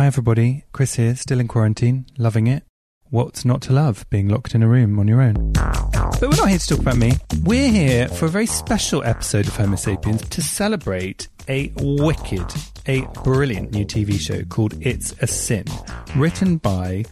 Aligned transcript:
Hi, 0.00 0.06
everybody. 0.06 0.64
Chris 0.72 0.94
here, 0.94 1.14
still 1.14 1.40
in 1.40 1.46
quarantine, 1.46 2.06
loving 2.16 2.46
it. 2.46 2.62
What's 3.10 3.44
not 3.44 3.60
to 3.60 3.74
love 3.74 4.06
being 4.08 4.30
locked 4.30 4.54
in 4.54 4.62
a 4.62 4.66
room 4.66 4.98
on 4.98 5.06
your 5.06 5.20
own? 5.20 5.52
But 5.52 6.22
we're 6.22 6.36
not 6.36 6.48
here 6.48 6.56
to 6.56 6.66
talk 6.68 6.78
about 6.78 6.96
me. 6.96 7.18
We're 7.42 7.68
here 7.68 8.08
for 8.08 8.24
a 8.24 8.30
very 8.30 8.46
special 8.46 9.04
episode 9.04 9.46
of 9.46 9.54
Homo 9.54 9.76
Sapiens 9.76 10.22
to 10.22 10.40
celebrate 10.40 11.28
a 11.48 11.70
wicked, 11.76 12.50
a 12.86 13.02
brilliant 13.24 13.72
new 13.72 13.84
TV 13.84 14.18
show 14.18 14.42
called 14.44 14.72
It's 14.80 15.12
a 15.20 15.26
Sin, 15.26 15.66
written 16.16 16.56
by 16.56 17.04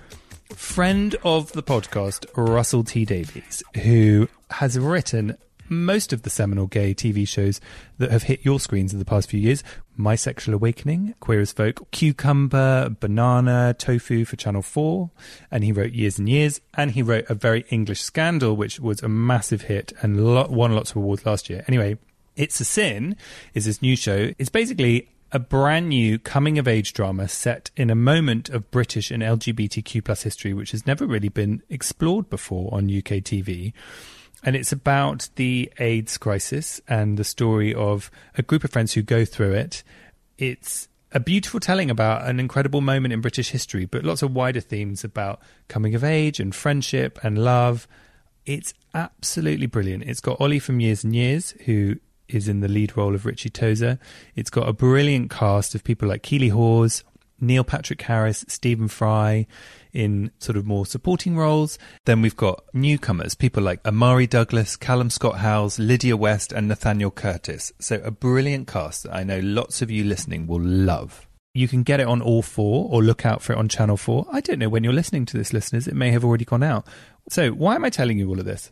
friend 0.55 1.15
of 1.25 1.53
the 1.53 1.63
podcast, 1.63 2.25
Russell 2.39 2.85
T 2.85 3.05
Davies, 3.05 3.63
who 3.83 4.29
has 4.49 4.79
written 4.79 5.37
most 5.69 6.13
of 6.13 6.23
the 6.23 6.31
seminal 6.31 6.67
gay 6.67 6.95
TV 6.95 7.27
shows 7.27 7.61
that 7.99 8.11
have 8.11 8.25
hit 8.25 8.45
your 8.45 8.61
screens 8.61 8.93
in 8.93 8.99
the 8.99 9.05
past 9.05 9.31
few 9.31 9.41
years. 9.41 9.63
My 9.97 10.15
Sexual 10.15 10.55
Awakening, 10.55 11.15
Queer 11.21 11.41
as 11.41 11.53
Folk, 11.53 11.91
Cucumber, 11.91 12.89
Banana, 13.01 13.75
Tofu 13.79 14.25
for 14.25 14.37
Channel 14.37 14.63
4. 14.63 15.11
And 15.51 15.65
he 15.65 15.73
wrote 15.73 15.93
Years 15.93 16.19
and 16.19 16.29
Years. 16.29 16.61
And 16.75 16.93
he 16.93 17.03
wrote 17.03 17.27
A 17.29 17.35
Very 17.35 17.65
English 17.71 18.03
Scandal, 18.03 18.57
which 18.57 18.81
was 18.81 19.03
a 19.03 19.09
massive 19.09 19.63
hit 19.63 19.93
and 20.03 20.25
won 20.25 20.75
lots 20.75 20.91
of 20.91 20.97
awards 20.97 21.27
last 21.27 21.51
year. 21.51 21.65
Anyway, 21.67 21.99
It's 22.37 22.61
a 22.61 22.65
Sin 22.65 23.17
is 23.53 23.65
this 23.65 23.83
new 23.83 23.97
show. 23.97 24.31
It's 24.39 24.49
basically 24.49 25.09
a 25.33 25.39
brand 25.39 25.89
new 25.89 26.19
coming 26.19 26.59
of 26.59 26.67
age 26.67 26.93
drama 26.93 27.29
set 27.29 27.71
in 27.77 27.91
a 27.91 27.95
moment 27.95 28.49
of 28.49 28.71
British 28.71 29.11
and 29.11 29.23
LGBTQ 29.23 30.05
plus 30.05 30.23
history, 30.23 30.55
which 30.55 30.71
has 30.71 30.87
never 30.87 31.07
really 31.07 31.29
been 31.29 31.63
explored 31.69 32.31
before 32.31 32.73
on 32.73 32.85
UK 32.85 33.21
TV. 33.25 33.73
And 34.45 34.55
it's 34.55 34.73
about 34.73 35.29
the 35.35 35.73
AIDS 35.79 36.17
crisis 36.17 36.81
and 36.87 37.17
the 37.17 37.25
story 37.25 37.75
of 37.75 38.11
a 38.37 38.43
group 38.43 38.65
of 38.65 38.71
friends 38.71 38.95
who 38.95 39.03
go 39.03 39.25
through 39.25 39.55
it. 39.55 39.83
It's 40.39 40.89
a 41.11 41.21
beautiful 41.21 41.59
telling 41.59 41.91
about 41.91 42.29
an 42.29 42.39
incredible 42.39 42.81
moment 42.81 43.13
in 43.13 43.21
British 43.21 43.51
history, 43.51 43.85
but 43.87 44.05
lots 44.05 44.23
of 44.23 44.35
wider 44.35 44.61
themes 44.61 45.03
about 45.05 45.41
coming 45.67 45.95
of 45.95 46.05
age 46.05 46.39
and 46.39 46.55
friendship 46.55 47.19
and 47.23 47.39
love. 47.39 47.89
It's 48.47 48.75
absolutely 48.95 49.67
brilliant. 49.67 50.05
It's 50.05 50.21
got 50.21 50.41
Ollie 50.41 50.59
from 50.59 50.81
Years 50.81 51.05
and 51.05 51.17
Years, 51.17 51.53
who 51.65 51.97
is 52.29 52.47
in 52.47 52.61
the 52.61 52.69
lead 52.69 52.97
role 52.97 53.15
of 53.15 53.27
Richie 53.27 53.51
Tozer. 53.51 53.99
It's 54.37 54.51
got 54.51 54.69
a 54.69 54.73
brilliant 54.73 55.31
cast 55.31 55.75
of 55.75 55.83
people 55.83 56.09
like 56.09 56.23
Keeley 56.23 56.51
Hawes, 56.51 57.03
Neil 57.41 57.65
Patrick 57.65 58.03
Harris, 58.03 58.45
Stephen 58.49 58.89
Fry 58.89 59.47
in 59.93 60.31
sort 60.39 60.57
of 60.57 60.67
more 60.67 60.87
supporting 60.87 61.37
roles. 61.37 61.79
Then 62.05 62.23
we've 62.23 62.37
got 62.37 62.65
newcomers, 62.73 63.35
people 63.35 63.63
like 63.63 63.87
Omari 63.87 64.27
Douglas, 64.27 64.77
Callum 64.77 65.11
Scott 65.11 65.39
Howells, 65.39 65.79
Lydia 65.79 66.17
West, 66.17 66.53
and 66.53 66.69
Nathaniel 66.69 67.11
Curtis. 67.11 67.73
So 67.79 67.97
a 68.05 68.11
brilliant 68.11 68.69
cast 68.69 69.05
that 69.05 69.15
I 69.15 69.25
know 69.25 69.41
lots 69.41 69.83
of 69.83 69.91
you 69.91 70.05
listening 70.05 70.47
will 70.47 70.61
love. 70.61 71.27
You 71.55 71.67
can 71.67 71.83
get 71.83 71.99
it 71.99 72.07
on 72.07 72.23
all 72.23 72.43
four 72.43 72.89
or 72.91 73.03
look 73.03 73.27
out 73.27 73.43
for 73.43 73.53
it 73.53 73.59
on 73.59 73.69
Channel 73.69 73.97
4. 73.97 74.27
I 74.31 74.41
don't 74.41 74.59
know 74.59 74.69
when 74.69 74.85
you're 74.85 74.93
listening 74.93 75.25
to 75.27 75.37
this, 75.37 75.53
listeners. 75.53 75.89
It 75.89 75.97
may 75.97 76.11
have 76.11 76.25
already 76.25 76.45
gone 76.45 76.63
out. 76.63 76.87
So, 77.31 77.51
why 77.51 77.75
am 77.75 77.85
I 77.85 77.91
telling 77.91 78.19
you 78.19 78.29
all 78.29 78.39
of 78.39 78.45
this? 78.45 78.71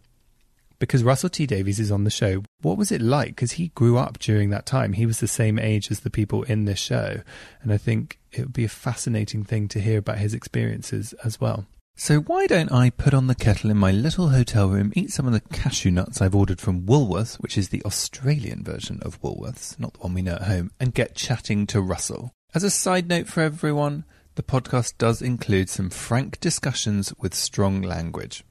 Because 0.79 1.05
Russell 1.05 1.31
T 1.31 1.47
Davies 1.47 1.81
is 1.81 1.91
on 1.91 2.05
the 2.05 2.11
show. 2.11 2.43
What 2.61 2.79
was 2.79 2.93
it 2.93 3.01
like? 3.01 3.29
Because 3.29 3.53
he 3.53 3.69
grew 3.69 3.97
up 3.97 4.19
during 4.19 4.51
that 4.51 4.67
time. 4.67 4.93
He 4.93 5.07
was 5.07 5.21
the 5.21 5.29
same 5.29 5.59
age 5.59 5.91
as 5.91 6.01
the 6.01 6.11
people 6.11 6.43
in 6.45 6.65
this 6.65 6.79
show. 6.79 7.21
And 7.63 7.73
I 7.73 7.79
think 7.79 8.19
it 8.33 8.41
would 8.41 8.53
be 8.53 8.65
a 8.65 8.69
fascinating 8.69 9.45
thing 9.45 9.69
to 9.69 9.81
hear 9.81 9.99
about 9.99 10.19
his 10.19 10.35
experiences 10.35 11.15
as 11.25 11.41
well. 11.41 11.67
So, 11.99 12.21
why 12.21 12.47
don't 12.47 12.71
I 12.71 12.91
put 12.91 13.15
on 13.15 13.27
the 13.27 13.35
kettle 13.35 13.71
in 13.71 13.79
my 13.79 13.91
little 13.91 14.29
hotel 14.29 14.69
room, 14.69 14.93
eat 14.95 15.13
some 15.13 15.27
of 15.27 15.33
the 15.33 15.41
cashew 15.41 15.91
nuts 15.91 16.21
I've 16.21 16.35
ordered 16.35 16.61
from 16.61 16.83
Woolworths, 16.83 17.37
which 17.37 17.57
is 17.57 17.71
the 17.71 17.83
Australian 17.85 18.63
version 18.63 19.01
of 19.01 19.19
Woolworths, 19.23 19.81
not 19.81 19.95
the 19.95 20.01
one 20.01 20.13
we 20.13 20.21
know 20.21 20.35
at 20.35 20.43
home, 20.43 20.71
and 20.79 20.93
get 20.93 21.15
chatting 21.15 21.67
to 21.69 21.81
Russell? 21.81 22.33
As 22.55 22.63
a 22.63 22.71
side 22.71 23.09
note 23.09 23.29
for 23.29 23.41
everyone, 23.41 24.05
the 24.35 24.43
podcast 24.43 24.99
does 24.99 25.23
include 25.23 25.71
some 25.71 25.89
frank 25.89 26.39
discussions 26.39 27.15
with 27.19 27.35
strong 27.35 27.81
language. 27.81 28.45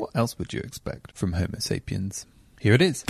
What 0.00 0.16
else 0.16 0.38
would 0.38 0.54
you 0.54 0.60
expect 0.60 1.12
from 1.16 1.34
Homo 1.34 1.58
sapiens? 1.58 2.24
Here 2.58 2.72
it 2.72 2.80
is. 2.80 3.04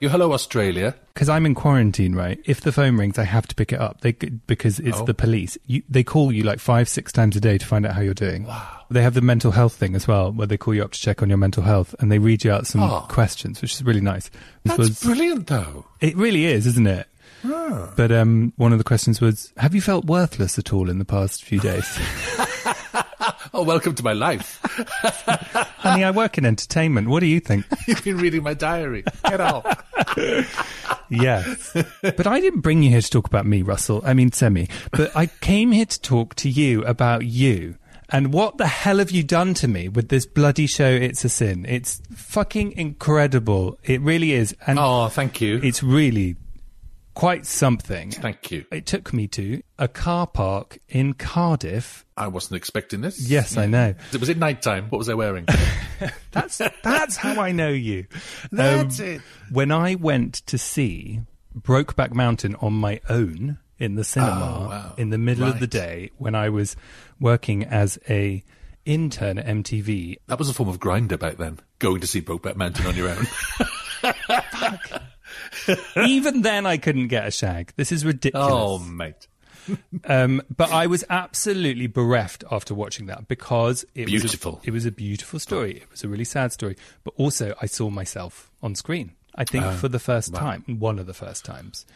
You 0.00 0.08
hello 0.08 0.32
Australia. 0.32 0.96
Because 1.14 1.28
I'm 1.28 1.46
in 1.46 1.54
quarantine, 1.54 2.16
right? 2.16 2.40
If 2.46 2.62
the 2.62 2.72
phone 2.72 2.96
rings, 2.96 3.16
I 3.16 3.22
have 3.22 3.46
to 3.46 3.54
pick 3.54 3.72
it 3.72 3.80
up. 3.80 4.00
They 4.00 4.12
because 4.12 4.80
it's 4.80 4.98
Oh. 4.98 5.04
the 5.04 5.14
police. 5.14 5.56
You, 5.66 5.82
they 5.88 6.02
call 6.02 6.32
you 6.32 6.42
like 6.42 6.58
five, 6.58 6.88
six 6.88 7.12
times 7.12 7.36
a 7.36 7.40
day 7.40 7.58
to 7.58 7.64
find 7.66 7.86
out 7.86 7.94
how 7.94 8.00
you're 8.00 8.12
doing. 8.12 8.44
Wow. 8.44 8.66
They 8.90 9.02
have 9.02 9.14
the 9.14 9.20
mental 9.20 9.52
health 9.52 9.74
thing 9.74 9.94
as 9.94 10.08
well, 10.08 10.32
where 10.32 10.48
they 10.48 10.56
call 10.56 10.74
you 10.74 10.82
up 10.82 10.90
to 10.92 10.98
check 11.00 11.22
on 11.22 11.28
your 11.28 11.38
mental 11.38 11.62
health, 11.62 11.94
and 12.00 12.10
they 12.10 12.18
read 12.18 12.42
you 12.42 12.50
out 12.50 12.66
some 12.66 12.82
Oh. 12.82 13.06
questions, 13.08 13.62
which 13.62 13.74
is 13.74 13.84
really 13.84 14.00
nice. 14.00 14.30
This 14.64 14.76
That's 14.76 14.78
was- 14.78 15.02
brilliant 15.04 15.46
though. 15.46 15.86
it 16.00 16.16
really 16.16 16.46
is, 16.46 16.66
isn't 16.66 16.88
it? 16.88 17.06
But 17.42 18.10
um, 18.12 18.52
one 18.56 18.72
of 18.72 18.78
the 18.78 18.84
questions 18.84 19.20
was, 19.20 19.52
"Have 19.58 19.74
you 19.74 19.80
felt 19.80 20.04
worthless 20.06 20.58
at 20.58 20.72
all 20.72 20.90
in 20.90 20.98
the 20.98 21.04
past 21.06 21.44
few 21.44 21.60
days?" 21.60 21.86
Oh, 23.52 23.62
welcome 23.64 23.94
to 23.96 24.04
my 24.04 24.12
life. 24.12 24.60
Honey, 25.78 26.04
I 26.04 26.10
work 26.12 26.38
in 26.38 26.46
entertainment. 26.46 27.08
What 27.08 27.20
do 27.20 27.26
you 27.26 27.40
think? 27.40 27.66
You've 27.86 28.04
been 28.04 28.18
reading 28.18 28.42
my 28.44 28.54
diary. 28.54 29.02
Get 29.24 29.40
out. 29.40 29.66
Yes. 31.08 31.72
but 32.00 32.26
I 32.26 32.40
didn't 32.40 32.60
bring 32.60 32.82
you 32.84 32.90
here 32.90 33.00
to 33.00 33.10
talk 33.10 33.26
about 33.26 33.46
me, 33.46 33.62
Russell. 33.62 34.02
I 34.04 34.14
mean, 34.14 34.30
Semi. 34.30 34.68
But 34.92 35.14
I 35.16 35.26
came 35.26 35.72
here 35.72 35.86
to 35.86 36.00
talk 36.00 36.36
to 36.36 36.48
you 36.48 36.84
about 36.84 37.24
you. 37.26 37.76
And 38.12 38.32
what 38.32 38.58
the 38.58 38.66
hell 38.66 38.98
have 38.98 39.10
you 39.12 39.22
done 39.22 39.54
to 39.54 39.68
me 39.68 39.88
with 39.88 40.08
this 40.08 40.26
bloody 40.26 40.66
show, 40.66 40.88
It's 40.88 41.24
a 41.24 41.28
Sin? 41.28 41.64
It's 41.68 42.02
fucking 42.12 42.72
incredible. 42.72 43.78
It 43.84 44.00
really 44.00 44.32
is. 44.32 44.54
And 44.66 44.78
Oh, 44.80 45.08
thank 45.08 45.40
you. 45.40 45.60
it's 45.62 45.82
really 45.82 46.36
quite 47.20 47.44
something. 47.44 48.10
Thank 48.10 48.50
you. 48.50 48.64
It 48.72 48.86
took 48.86 49.12
me 49.12 49.28
to 49.28 49.62
a 49.78 49.88
car 49.88 50.26
park 50.26 50.78
in 50.88 51.12
Cardiff. 51.12 52.06
I 52.16 52.28
wasn't 52.28 52.56
expecting 52.56 53.02
this. 53.02 53.28
Yes, 53.28 53.58
I 53.58 53.66
know. 53.66 53.94
Was 54.18 54.30
it 54.30 54.38
night 54.38 54.62
time? 54.62 54.86
What 54.88 54.96
was 54.96 55.10
I 55.10 55.14
wearing? 55.14 55.44
That's 56.32 56.62
that's 56.82 57.16
how 57.16 57.38
I 57.42 57.52
know 57.52 57.68
you. 57.68 58.06
Um, 58.44 58.48
That's 58.52 59.00
it. 59.00 59.20
When 59.50 59.70
I 59.70 59.96
went 59.96 60.34
to 60.46 60.56
see 60.56 61.20
Brokeback 61.54 62.14
Mountain 62.14 62.54
on 62.56 62.72
my 62.72 63.00
own 63.10 63.58
in 63.78 63.96
the 63.96 64.04
cinema 64.04 64.32
Oh, 64.64 64.68
wow. 64.68 64.94
in 64.96 65.10
the 65.10 65.18
middle 65.18 65.46
of 65.46 65.60
the 65.60 65.66
day 65.66 66.12
when 66.16 66.34
I 66.34 66.48
was 66.48 66.74
working 67.20 67.64
as 67.64 67.98
a 68.08 68.42
intern 68.86 69.38
at 69.38 69.46
MTV. 69.46 70.16
That 70.28 70.38
was 70.38 70.48
a 70.48 70.54
form 70.54 70.70
of 70.70 70.80
Grindr 70.80 71.18
back 71.18 71.36
then. 71.36 71.58
Going 71.80 72.00
to 72.00 72.06
see 72.06 72.22
Brokeback 72.22 72.56
Mountain 72.56 72.86
on 72.86 72.96
your 72.96 73.10
own. 73.10 73.26
Even 75.96 76.42
then, 76.42 76.66
I 76.66 76.76
couldn't 76.76 77.08
get 77.08 77.26
a 77.26 77.30
shag. 77.30 77.72
This 77.76 77.92
is 77.92 78.04
ridiculous. 78.04 78.48
oh, 78.50 78.78
mate. 78.78 79.26
Um, 80.06 80.40
but 80.56 80.72
I 80.72 80.86
was 80.86 81.04
absolutely 81.10 81.86
bereft 81.86 82.42
after 82.50 82.74
watching 82.74 83.06
that 83.06 83.28
because 83.28 83.84
it 83.94 84.06
Beautiful. 84.06 84.52
Was 84.52 84.64
a, 84.64 84.68
it 84.68 84.70
was 84.72 84.86
a 84.86 84.90
beautiful 84.90 85.38
story. 85.38 85.76
It 85.76 85.90
was 85.90 86.02
a 86.02 86.08
really 86.08 86.24
sad 86.24 86.52
story, 86.52 86.76
but 87.04 87.12
also 87.16 87.54
I 87.60 87.66
saw 87.66 87.90
myself 87.90 88.50
on 88.62 88.74
screen. 88.74 89.12
I 89.36 89.44
think 89.44 89.64
Ah, 89.64 89.74
for 89.74 89.86
the 89.88 90.00
first 90.00 90.34
time, 90.34 90.64
one 90.80 90.98
of 90.98 91.06
the 91.06 91.14
first 91.14 91.44
times. 91.44 91.86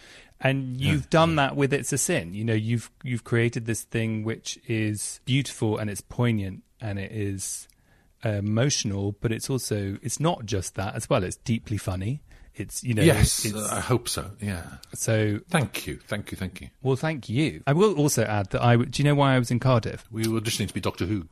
And 0.41 0.81
you've 0.81 1.09
done 1.11 1.37
that 1.37 1.57
with 1.57 1.73
"It's 1.73 1.93
a 1.93 1.99
Sin." 1.99 2.35
You 2.35 2.45
know, 2.45 2.55
you've 2.55 2.91
you've 3.03 3.25
created 3.25 3.65
this 3.65 3.83
thing 3.83 4.23
which 4.25 4.59
is 4.69 5.21
beautiful 5.25 5.79
and 5.79 5.91
it's 5.91 6.03
poignant 6.03 6.63
and 6.81 6.99
it 6.99 7.11
is 7.11 7.67
uh, 8.25 8.29
emotional, 8.29 9.17
but 9.21 9.33
it's 9.33 9.49
also 9.51 9.97
it's 10.03 10.21
not 10.21 10.45
just 10.45 10.75
that 10.77 10.95
as 10.95 11.09
well. 11.11 11.25
It's 11.25 11.37
deeply 11.37 11.79
funny. 11.79 12.21
It's 12.57 12.85
you 12.85 12.95
know, 12.95 13.03
yes, 13.03 13.53
uh, 13.53 13.69
I 13.73 13.81
hope 13.81 14.09
so. 14.09 14.31
Yeah. 14.41 14.65
so 14.93 15.41
Thank 15.49 15.87
you. 15.87 15.99
Thank 16.07 16.31
you. 16.31 16.37
Thank 16.37 16.61
you. 16.61 16.69
well, 16.83 16.97
thank 16.97 17.29
you. 17.29 17.63
I 17.67 17.73
will 17.73 17.95
also 17.95 18.23
add 18.25 18.51
that 18.51 18.63
I. 18.63 18.77
Do 18.77 19.03
you 19.03 19.05
know 19.05 19.15
why 19.15 19.35
I 19.35 19.39
was 19.39 19.51
in 19.51 19.59
Cardiff? 19.59 20.07
We 20.11 20.29
were 20.29 20.41
auditioning 20.41 20.69
to 20.69 20.75
be 20.75 20.81
Doctor 20.81 21.07
Who. 21.07 21.27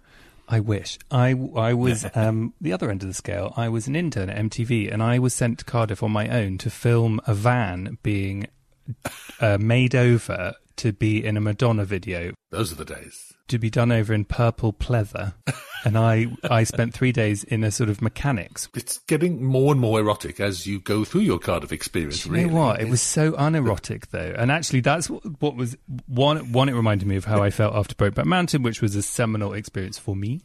I 0.48 0.60
wish. 0.60 0.98
I, 1.10 1.30
I 1.56 1.72
was 1.72 2.04
um, 2.14 2.54
the 2.60 2.72
other 2.72 2.90
end 2.90 3.02
of 3.02 3.08
the 3.08 3.14
scale. 3.14 3.54
I 3.56 3.68
was 3.68 3.86
an 3.86 3.94
intern 3.94 4.28
at 4.28 4.36
MTV, 4.36 4.92
and 4.92 5.02
I 5.02 5.18
was 5.18 5.32
sent 5.32 5.60
to 5.60 5.64
Cardiff 5.64 6.02
on 6.02 6.10
my 6.10 6.28
own 6.28 6.58
to 6.58 6.70
film 6.70 7.20
a 7.26 7.34
van 7.34 7.98
being 8.02 8.48
uh, 9.40 9.58
made 9.58 9.94
over 9.94 10.54
to 10.82 10.92
be 10.92 11.24
in 11.24 11.36
a 11.36 11.40
Madonna 11.40 11.84
video, 11.84 12.32
Those 12.50 12.72
are 12.72 12.76
the 12.76 12.84
days. 12.84 13.32
to 13.48 13.58
be 13.58 13.70
done 13.70 13.90
over 13.92 14.12
in 14.14 14.24
purple 14.24 14.72
pleather. 14.72 15.34
and 15.84 15.98
I, 15.98 16.28
I 16.48 16.62
spent 16.64 16.94
three 16.94 17.10
days 17.12 17.42
in 17.44 17.64
a 17.64 17.70
sort 17.72 17.90
of 17.90 18.00
mechanics. 18.00 18.68
It's 18.74 18.98
getting 19.08 19.42
more 19.44 19.72
and 19.72 19.80
more 19.80 19.98
erotic 19.98 20.38
as 20.38 20.66
you 20.66 20.78
go 20.80 21.04
through 21.04 21.22
your 21.22 21.38
Cardiff 21.40 21.72
experience. 21.72 22.22
Do 22.22 22.28
you 22.28 22.34
really. 22.36 22.48
know 22.50 22.54
what? 22.60 22.80
It 22.80 22.88
was 22.88 23.02
so 23.02 23.34
unerotic, 23.36 24.10
though, 24.10 24.32
and 24.38 24.52
actually, 24.52 24.80
that's 24.80 25.10
what, 25.10 25.22
what 25.40 25.56
was 25.56 25.76
one. 26.06 26.52
One, 26.52 26.68
it 26.68 26.74
reminded 26.74 27.08
me 27.08 27.16
of 27.16 27.24
how 27.24 27.42
I 27.42 27.50
felt 27.50 27.74
after 27.74 27.94
Brokeback 27.96 28.26
Mountain, 28.26 28.62
which 28.62 28.80
was 28.80 28.94
a 28.96 29.02
seminal 29.02 29.52
experience 29.54 29.98
for 29.98 30.14
me, 30.14 30.42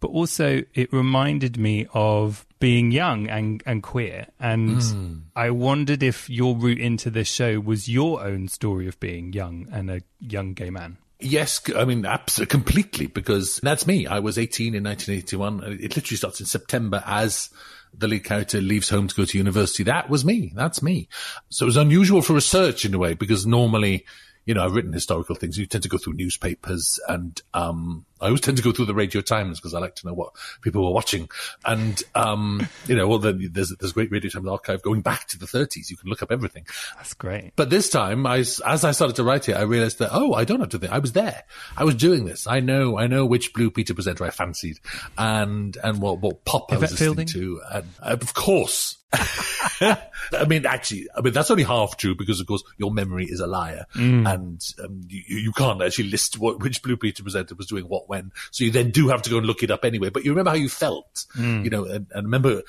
but 0.00 0.08
also 0.08 0.62
it 0.74 0.92
reminded 0.92 1.56
me 1.56 1.86
of 1.94 2.46
being 2.60 2.90
young 2.92 3.26
and 3.28 3.62
and 3.66 3.82
queer. 3.82 4.26
And 4.38 4.82
Hmm. 4.82 5.14
I 5.34 5.50
wondered 5.50 6.02
if 6.02 6.28
your 6.30 6.54
route 6.56 6.78
into 6.78 7.10
this 7.10 7.28
show 7.28 7.58
was 7.58 7.88
your 7.88 8.22
own 8.22 8.48
story 8.48 8.86
of 8.86 8.98
being 9.00 9.32
young 9.32 9.66
and 9.74 9.90
a 9.90 10.00
young 10.20 10.54
gay 10.54 10.70
man. 10.70 10.96
Yes, 11.20 11.60
I 11.74 11.84
mean, 11.84 12.06
absolutely, 12.06 12.50
completely, 12.50 13.06
because 13.06 13.60
that's 13.62 13.86
me. 13.86 14.06
I 14.06 14.20
was 14.20 14.38
18 14.38 14.74
in 14.74 14.84
1981. 14.84 15.78
It 15.80 15.96
literally 15.96 16.16
starts 16.16 16.40
in 16.40 16.46
September 16.46 17.02
as 17.06 17.50
the 17.96 18.08
lead 18.08 18.24
character 18.24 18.60
leaves 18.60 18.88
home 18.88 19.08
to 19.08 19.14
go 19.14 19.24
to 19.24 19.38
university. 19.38 19.84
That 19.84 20.10
was 20.10 20.24
me. 20.24 20.52
That's 20.54 20.82
me. 20.82 21.08
So 21.48 21.64
it 21.64 21.66
was 21.66 21.76
unusual 21.76 22.22
for 22.22 22.34
research 22.34 22.84
in 22.84 22.94
a 22.94 22.98
way, 22.98 23.14
because 23.14 23.46
normally 23.46 24.04
you 24.44 24.52
know, 24.54 24.64
I've 24.64 24.74
written 24.74 24.92
historical 24.92 25.34
things. 25.34 25.56
You 25.56 25.66
tend 25.66 25.84
to 25.84 25.88
go 25.88 25.98
through 25.98 26.14
newspapers 26.14 27.00
and, 27.08 27.40
um, 27.54 28.04
I 28.20 28.26
always 28.26 28.40
tend 28.40 28.56
to 28.56 28.62
go 28.62 28.72
through 28.72 28.86
the 28.86 28.94
Radio 28.94 29.20
Times 29.20 29.58
because 29.58 29.74
I 29.74 29.80
like 29.80 29.96
to 29.96 30.06
know 30.06 30.14
what 30.14 30.32
people 30.62 30.84
were 30.84 30.92
watching. 30.92 31.28
And, 31.64 32.02
um, 32.14 32.66
you 32.86 32.94
know, 32.94 33.08
well, 33.08 33.18
then 33.18 33.50
there's, 33.52 33.74
there's 33.78 33.90
a 33.90 33.94
great 33.94 34.10
Radio 34.10 34.30
Times 34.30 34.48
archive 34.48 34.82
going 34.82 35.02
back 35.02 35.26
to 35.28 35.38
the 35.38 35.46
30s. 35.46 35.90
You 35.90 35.96
can 35.96 36.08
look 36.08 36.22
up 36.22 36.30
everything. 36.30 36.66
That's 36.96 37.14
great. 37.14 37.52
But 37.56 37.70
this 37.70 37.90
time, 37.90 38.26
I, 38.26 38.38
as 38.38 38.60
I 38.64 38.92
started 38.92 39.16
to 39.16 39.24
write 39.24 39.48
it, 39.48 39.54
I 39.54 39.62
realized 39.62 39.98
that, 39.98 40.10
oh, 40.12 40.32
I 40.32 40.44
don't 40.44 40.60
have 40.60 40.70
to 40.70 40.78
think. 40.78 40.92
I 40.92 40.98
was 40.98 41.12
there. 41.12 41.42
I 41.76 41.84
was 41.84 41.96
doing 41.96 42.24
this. 42.24 42.46
I 42.46 42.60
know, 42.60 42.98
I 42.98 43.06
know 43.08 43.26
which 43.26 43.52
Blue 43.52 43.70
Peter 43.70 43.94
presenter 43.94 44.24
I 44.24 44.30
fancied 44.30 44.78
and, 45.18 45.76
and 45.82 46.00
what, 46.00 46.20
what 46.20 46.44
pop 46.44 46.72
I 46.72 46.76
was 46.76 46.92
listening 46.92 47.26
Fielding? 47.26 47.26
to. 47.26 47.60
And 47.72 47.86
uh, 48.00 48.16
of 48.20 48.34
course. 48.34 48.98
I 49.80 50.44
mean, 50.48 50.66
actually, 50.66 51.06
I 51.16 51.20
mean, 51.20 51.32
that's 51.32 51.50
only 51.50 51.62
half 51.62 51.96
true 51.96 52.14
because, 52.14 52.40
of 52.40 52.46
course, 52.46 52.64
your 52.78 52.90
memory 52.90 53.26
is 53.26 53.38
a 53.38 53.46
liar 53.46 53.86
and 53.94 54.60
um, 54.82 55.02
you, 55.06 55.22
you 55.38 55.52
can't 55.52 55.80
actually 55.82 56.08
list 56.10 56.38
what, 56.38 56.60
which 56.60 56.82
Blue 56.82 56.96
Peter 56.96 57.22
presenter 57.22 57.54
was 57.54 57.66
doing 57.66 57.84
what 57.84 58.03
when. 58.08 58.32
So 58.50 58.64
you 58.64 58.70
then 58.70 58.90
do 58.90 59.08
have 59.08 59.22
to 59.22 59.30
go 59.30 59.38
and 59.38 59.46
look 59.46 59.62
it 59.62 59.70
up 59.70 59.84
anyway. 59.84 60.10
But 60.10 60.24
you 60.24 60.32
remember 60.32 60.50
how 60.50 60.56
you 60.56 60.68
felt, 60.68 61.26
hmm. 61.34 61.64
you 61.64 61.70
know, 61.70 61.84
and, 61.84 62.06
and 62.12 62.24
remember 62.26 62.62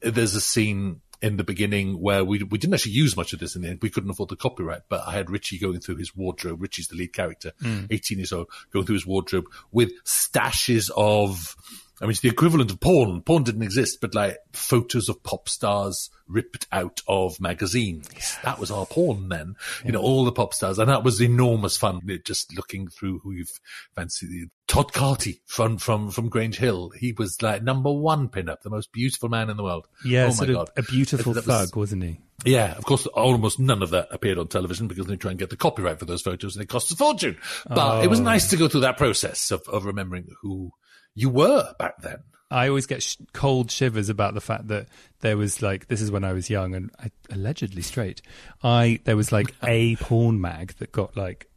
there's 0.00 0.34
a 0.34 0.40
scene 0.40 1.00
in 1.20 1.36
the 1.36 1.44
beginning 1.44 2.00
where 2.00 2.24
we 2.24 2.42
we 2.44 2.58
didn't 2.58 2.74
actually 2.74 2.92
use 2.92 3.16
much 3.16 3.32
of 3.32 3.40
this 3.40 3.56
in 3.56 3.62
the 3.62 3.68
end. 3.68 3.80
We 3.82 3.90
couldn't 3.90 4.10
afford 4.10 4.28
the 4.28 4.36
copyright, 4.36 4.82
but 4.88 5.06
I 5.06 5.12
had 5.12 5.30
Richie 5.30 5.58
going 5.58 5.80
through 5.80 5.96
his 5.96 6.14
wardrobe. 6.14 6.62
Richie's 6.62 6.88
the 6.88 6.96
lead 6.96 7.12
character, 7.12 7.52
hmm. 7.60 7.86
18 7.90 8.18
years 8.18 8.32
old, 8.32 8.48
going 8.72 8.86
through 8.86 8.94
his 8.94 9.06
wardrobe 9.06 9.46
with 9.72 9.92
stashes 10.04 10.90
of, 10.96 11.56
I 12.00 12.04
mean, 12.04 12.12
it's 12.12 12.20
the 12.20 12.28
equivalent 12.28 12.70
of 12.70 12.78
porn. 12.78 13.22
Porn 13.22 13.42
didn't 13.42 13.62
exist, 13.62 14.00
but 14.00 14.14
like 14.14 14.38
photos 14.52 15.08
of 15.08 15.22
pop 15.24 15.48
stars 15.48 16.10
ripped 16.28 16.68
out 16.70 17.00
of 17.08 17.40
magazines. 17.40 18.38
That 18.44 18.60
was 18.60 18.70
our 18.70 18.86
porn 18.86 19.28
then. 19.28 19.56
You 19.84 19.92
know, 19.92 20.00
all 20.00 20.24
the 20.24 20.32
pop 20.32 20.54
stars. 20.54 20.78
And 20.78 20.88
that 20.88 21.02
was 21.02 21.20
enormous 21.20 21.76
fun. 21.76 22.00
Just 22.24 22.54
looking 22.54 22.88
through 22.88 23.20
who 23.20 23.32
you've 23.32 23.60
fancied. 23.96 24.50
Todd 24.68 24.92
Carty 24.92 25.40
from, 25.46 25.78
from, 25.78 26.10
from 26.10 26.28
Grange 26.28 26.58
Hill. 26.58 26.90
He 26.90 27.12
was 27.12 27.42
like 27.42 27.62
number 27.62 27.90
one 27.90 28.28
pinup, 28.28 28.60
the 28.60 28.70
most 28.70 28.92
beautiful 28.92 29.28
man 29.28 29.50
in 29.50 29.56
the 29.56 29.64
world. 29.64 29.88
Yeah, 30.04 30.24
oh 30.24 30.26
my 30.28 30.32
sort 30.32 30.50
of 30.50 30.56
God. 30.56 30.70
a 30.76 30.82
beautiful 30.82 31.32
That 31.32 31.46
was- 31.46 31.70
thug, 31.70 31.76
wasn't 31.76 32.04
he? 32.04 32.20
yeah, 32.44 32.74
of 32.76 32.84
course, 32.84 33.06
almost 33.06 33.58
none 33.58 33.82
of 33.82 33.90
that 33.90 34.08
appeared 34.12 34.38
on 34.38 34.46
television 34.46 34.86
because 34.86 35.06
they 35.06 35.16
try 35.16 35.32
and 35.32 35.40
get 35.40 35.50
the 35.50 35.56
copyright 35.56 35.98
for 35.98 36.04
those 36.04 36.22
photos 36.22 36.54
and 36.54 36.62
it 36.62 36.68
costs 36.68 36.92
a 36.92 36.96
fortune. 36.96 37.36
But 37.68 38.04
it 38.04 38.08
was 38.08 38.20
oh. 38.20 38.24
nice 38.24 38.50
to 38.50 38.56
go 38.56 38.68
through 38.68 38.82
that 38.82 38.96
process 38.96 39.50
of, 39.50 39.62
of 39.68 39.84
remembering 39.84 40.28
who 40.42 40.70
you 41.14 41.30
were 41.30 41.74
back 41.78 42.00
then. 42.00 42.18
I 42.50 42.68
always 42.68 42.86
get 42.86 43.02
sh- 43.02 43.16
cold 43.32 43.70
shivers 43.70 44.08
about 44.08 44.34
the 44.34 44.40
fact 44.40 44.68
that 44.68 44.86
there 45.20 45.36
was 45.36 45.60
like 45.60 45.88
this 45.88 46.00
is 46.00 46.10
when 46.10 46.24
I 46.24 46.32
was 46.32 46.48
young 46.48 46.74
and 46.74 46.90
I, 46.98 47.10
allegedly 47.30 47.82
straight. 47.82 48.22
I 48.62 49.00
there 49.04 49.16
was 49.16 49.32
like 49.32 49.54
a 49.64 49.96
porn 49.96 50.40
mag 50.40 50.74
that 50.78 50.92
got 50.92 51.16
like 51.16 51.50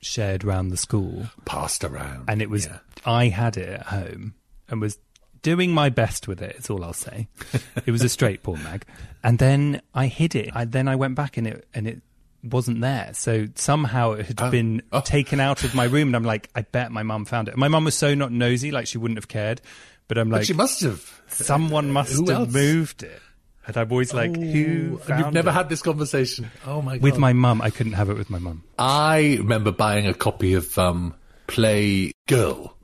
shared 0.00 0.44
around 0.44 0.68
the 0.68 0.76
school, 0.76 1.26
Passed 1.44 1.84
around. 1.84 2.24
and 2.28 2.40
it 2.42 2.50
was 2.50 2.66
Yeah. 2.66 2.78
I 3.04 3.28
had 3.28 3.56
it 3.56 3.68
at 3.68 3.86
home 3.86 4.34
and 4.68 4.80
was 4.80 4.98
doing 5.42 5.72
my 5.72 5.88
best 5.88 6.28
with 6.28 6.42
it. 6.42 6.54
It's 6.58 6.68
all 6.70 6.84
I'll 6.84 6.92
say. 6.92 7.28
it 7.86 7.90
was 7.90 8.02
a 8.02 8.08
straight 8.08 8.42
porn 8.42 8.62
mag, 8.62 8.84
and 9.22 9.38
then 9.38 9.80
I 9.94 10.06
hid 10.06 10.34
it. 10.34 10.50
I, 10.54 10.64
then 10.64 10.88
I 10.88 10.96
went 10.96 11.14
back 11.14 11.36
and 11.36 11.46
it 11.46 11.66
and 11.74 11.86
it 11.86 12.00
wasn't 12.42 12.80
there. 12.80 13.10
So 13.14 13.46
somehow 13.54 14.12
it 14.12 14.26
had 14.26 14.40
oh. 14.40 14.50
been 14.50 14.82
Oh. 14.92 15.00
taken 15.00 15.40
out 15.40 15.62
of 15.64 15.74
my 15.74 15.84
room, 15.84 16.08
and 16.08 16.16
I'm 16.16 16.24
like, 16.24 16.48
I 16.54 16.62
bet 16.62 16.90
my 16.92 17.02
mum 17.02 17.24
found 17.26 17.48
it. 17.48 17.56
My 17.56 17.68
mum 17.68 17.84
was 17.84 17.94
so 17.94 18.14
not 18.14 18.32
nosy, 18.32 18.70
like 18.70 18.86
she 18.86 18.98
wouldn't 18.98 19.18
have 19.18 19.28
cared. 19.28 19.60
But 20.08 20.18
I'm 20.18 20.28
But 20.30 20.38
like, 20.38 20.46
she 20.46 20.54
must 20.54 20.80
have. 20.82 21.22
someone 21.28 21.90
must 21.92 22.12
Who 22.12 22.22
have 22.30 22.40
else? 22.40 22.52
moved 22.52 23.02
it. 23.02 23.20
And 23.76 23.76
I'm 23.76 23.90
always 23.92 24.12
like, 24.12 24.34
who 24.34 24.40
Ooh, 24.42 24.90
and 24.96 25.00
found 25.02 25.20
you've 25.24 25.32
never 25.34 25.50
it? 25.50 25.52
had 25.52 25.68
this 25.68 25.82
conversation. 25.82 26.50
Oh 26.66 26.82
my 26.82 26.96
god. 26.98 27.02
with 27.02 27.18
my 27.18 27.32
mum? 27.32 27.62
I 27.62 27.70
couldn't 27.70 27.92
have 27.94 28.10
it 28.10 28.16
with 28.16 28.28
my 28.30 28.38
mum. 28.38 28.62
I 28.78 29.36
remember 29.38 29.70
buying 29.72 30.06
a 30.06 30.14
copy 30.14 30.54
of 30.54 30.76
um, 30.78 31.14
Play 31.46 32.12
Girl. 32.26 32.76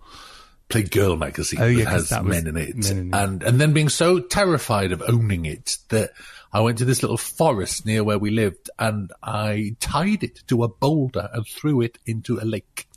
Play 0.68 0.82
Girl 0.82 1.16
magazine 1.16 1.60
Oh, 1.60 1.66
yeah, 1.66 1.84
that 1.84 1.90
'cause 1.90 2.00
has 2.00 2.08
that 2.10 2.24
men 2.24 2.46
in 2.46 2.56
it. 2.56 2.76
men 2.76 2.98
in 2.98 3.14
it. 3.14 3.16
and 3.16 3.42
and 3.44 3.60
then 3.60 3.72
being 3.72 3.88
so 3.88 4.18
terrified 4.20 4.90
of 4.92 5.02
owning 5.06 5.44
it 5.46 5.78
that 5.90 6.10
I 6.52 6.60
went 6.60 6.78
to 6.78 6.84
this 6.84 7.02
little 7.02 7.16
forest 7.18 7.86
near 7.86 8.02
where 8.02 8.18
we 8.18 8.30
lived 8.30 8.68
and 8.78 9.12
I 9.22 9.76
tied 9.78 10.22
it 10.24 10.42
to 10.48 10.64
a 10.64 10.68
boulder 10.68 11.28
and 11.32 11.46
threw 11.46 11.80
it 11.82 11.98
into 12.06 12.38
a 12.40 12.44
lake. 12.44 12.88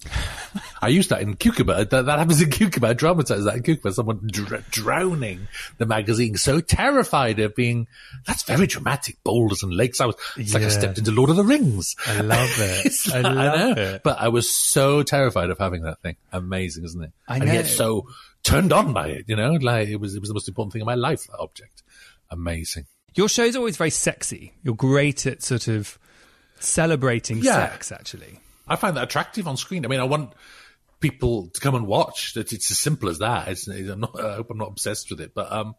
I 0.82 0.88
used 0.88 1.10
that 1.10 1.22
in 1.22 1.36
Cucumber. 1.36 1.84
That, 1.86 2.06
that 2.06 2.20
happens 2.20 2.42
in 2.42 2.50
Cucumber. 2.50 2.88
I 2.88 2.94
dramatized 2.94 3.46
that 3.46 3.56
in 3.58 3.64
Cucumber. 3.64 3.92
Someone 3.94 4.22
dr- 4.28 4.70
drowning 4.72 5.48
the 5.78 5.86
magazine, 5.86 6.38
so 6.38 6.60
terrified 6.62 7.40
of 7.40 7.56
being. 7.56 7.88
That's 8.26 8.44
very 8.44 8.68
dramatic. 8.68 9.18
Boulders 9.24 9.64
and 9.64 9.74
lakes. 9.74 10.02
I 10.02 10.06
was. 10.08 10.16
It's 10.38 10.54
like 10.54 10.64
I 10.64 10.70
stepped 10.70 10.98
into 10.98 11.12
Lord 11.12 11.30
of 11.30 11.36
the 11.36 11.44
Rings. 11.44 11.96
I 12.08 12.22
love 12.22 12.50
it. 12.60 12.86
It's 12.86 13.12
I 13.14 13.22
like- 13.22 13.36
love 13.36 13.78
know, 13.78 13.82
it. 13.84 14.04
But 14.04 14.20
I 14.20 14.30
was 14.30 14.50
so 14.50 15.04
terrified 15.04 15.50
of 15.50 15.58
having 15.58 15.84
that 15.84 16.02
thing. 16.02 16.16
Amazing, 16.32 16.86
isn't 16.86 17.04
it? 17.04 17.12
I 17.28 17.38
And 17.38 17.46
yet 17.48 17.68
so 17.68 18.08
turned 18.44 18.72
on 18.74 18.94
by 18.94 19.08
it. 19.10 19.26
You 19.28 19.36
know, 19.36 19.52
like 19.54 19.88
it 19.90 19.98
was. 19.98 20.16
It 20.16 20.20
was 20.22 20.30
the 20.30 20.34
most 20.36 20.48
important 20.48 20.74
thing 20.74 20.82
in 20.82 20.86
my 20.86 20.96
life. 20.96 21.28
That 21.28 21.38
object. 21.40 21.84
Amazing. 22.32 22.86
Your 23.16 23.28
show's 23.28 23.56
always 23.56 23.76
very 23.76 23.90
sexy. 23.90 24.54
You're 24.64 24.76
great 24.76 25.26
at 25.26 25.42
sort 25.42 25.68
of 25.68 25.98
celebrating 26.60 27.38
Yeah. 27.40 27.70
sex, 27.70 27.92
actually. 27.92 28.40
I 28.70 28.76
find 28.76 28.98
that 28.98 29.04
attractive 29.04 29.48
on 29.48 29.58
screen. 29.58 29.86
I 29.86 29.88
mean, 29.88 30.00
I 30.00 30.06
want 30.06 30.34
people 31.00 31.48
to 31.48 31.60
come 31.60 31.76
and 31.76 31.88
watch. 31.88 32.34
That 32.34 32.54
it's 32.54 32.72
as 32.72 32.80
simple 32.80 33.10
as 33.10 33.20
that. 33.20 33.48
It's, 33.48 33.68
I'm 33.68 34.00
not, 34.00 34.20
I 34.20 34.36
hope 34.36 34.50
I'm 34.52 34.58
not 34.58 34.70
obsessed 34.70 35.10
with 35.10 35.22
it, 35.22 35.34
but 35.34 35.52
um, 35.52 35.76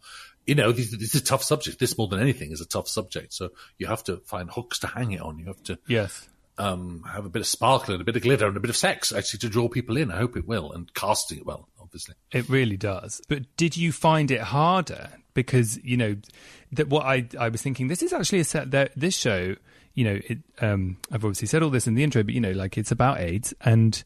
you 0.47 0.55
know, 0.55 0.73
this, 0.73 0.91
this 0.91 1.15
is 1.15 1.21
a 1.21 1.25
tough 1.25 1.43
subject. 1.43 1.79
This 1.79 1.97
more 1.97 2.09
than 2.09 2.21
anything 2.21 2.53
is 2.53 2.61
a 2.61 2.67
tough 2.67 2.89
subject. 2.89 3.33
So 3.33 3.51
you 3.79 3.87
have 3.87 4.05
to 4.05 4.19
find 4.19 4.51
hooks 4.51 4.81
to 4.81 4.87
hang 4.87 5.13
it 5.13 5.21
on. 5.21 5.39
You 5.39 5.47
have 5.47 5.63
to 5.65 5.79
Yes. 5.87 6.29
Um 6.61 7.03
have 7.11 7.25
a 7.25 7.31
bit 7.31 7.41
of 7.41 7.47
sparkle 7.47 7.95
and 7.95 8.01
a 8.01 8.05
bit 8.05 8.17
of 8.17 8.23
glitter 8.23 8.47
and 8.47 8.57
a 8.57 8.61
bit 8.61 8.71
of 8.71 8.77
sex 8.77 9.13
actually 9.13 9.39
to 9.41 9.49
draw 9.49 9.69
people 9.69 9.97
in. 9.97 10.11
I 10.11 10.19
hope 10.19 10.37
it 10.37 10.47
will, 10.47 10.71
and 10.73 10.93
casting 10.95 11.39
it 11.39 11.47
well, 11.47 11.69
obviously. 11.81 12.15
It 12.33 12.49
really 12.49 12.77
does. 12.77 13.21
But 13.29 13.57
did 13.57 13.77
you 13.77 13.91
find 13.93 14.31
it 14.31 14.41
harder? 14.41 15.11
Because, 15.33 15.79
you 15.85 15.97
know, 15.97 16.17
that 16.73 16.89
what 16.89 17.05
I, 17.07 17.29
I 17.39 17.49
was 17.49 17.63
thinking, 17.63 17.89
this 17.89 18.03
is 18.03 18.13
actually 18.13 18.41
a 18.41 18.45
set 18.45 18.73
that 18.73 18.93
this 18.97 19.17
show, 19.17 19.55
you 19.95 20.05
know, 20.05 20.21
it, 20.29 20.39
um, 20.61 20.99
I've 21.11 21.25
obviously 21.25 21.47
said 21.47 21.63
all 21.63 21.71
this 21.71 21.87
in 21.87 21.95
the 21.95 22.03
intro, 22.03 22.23
but, 22.25 22.35
you 22.35 22.41
know, 22.41 22.51
like 22.51 22.77
it's 22.77 22.91
about 22.91 23.21
AIDS 23.21 23.55
and 23.61 24.03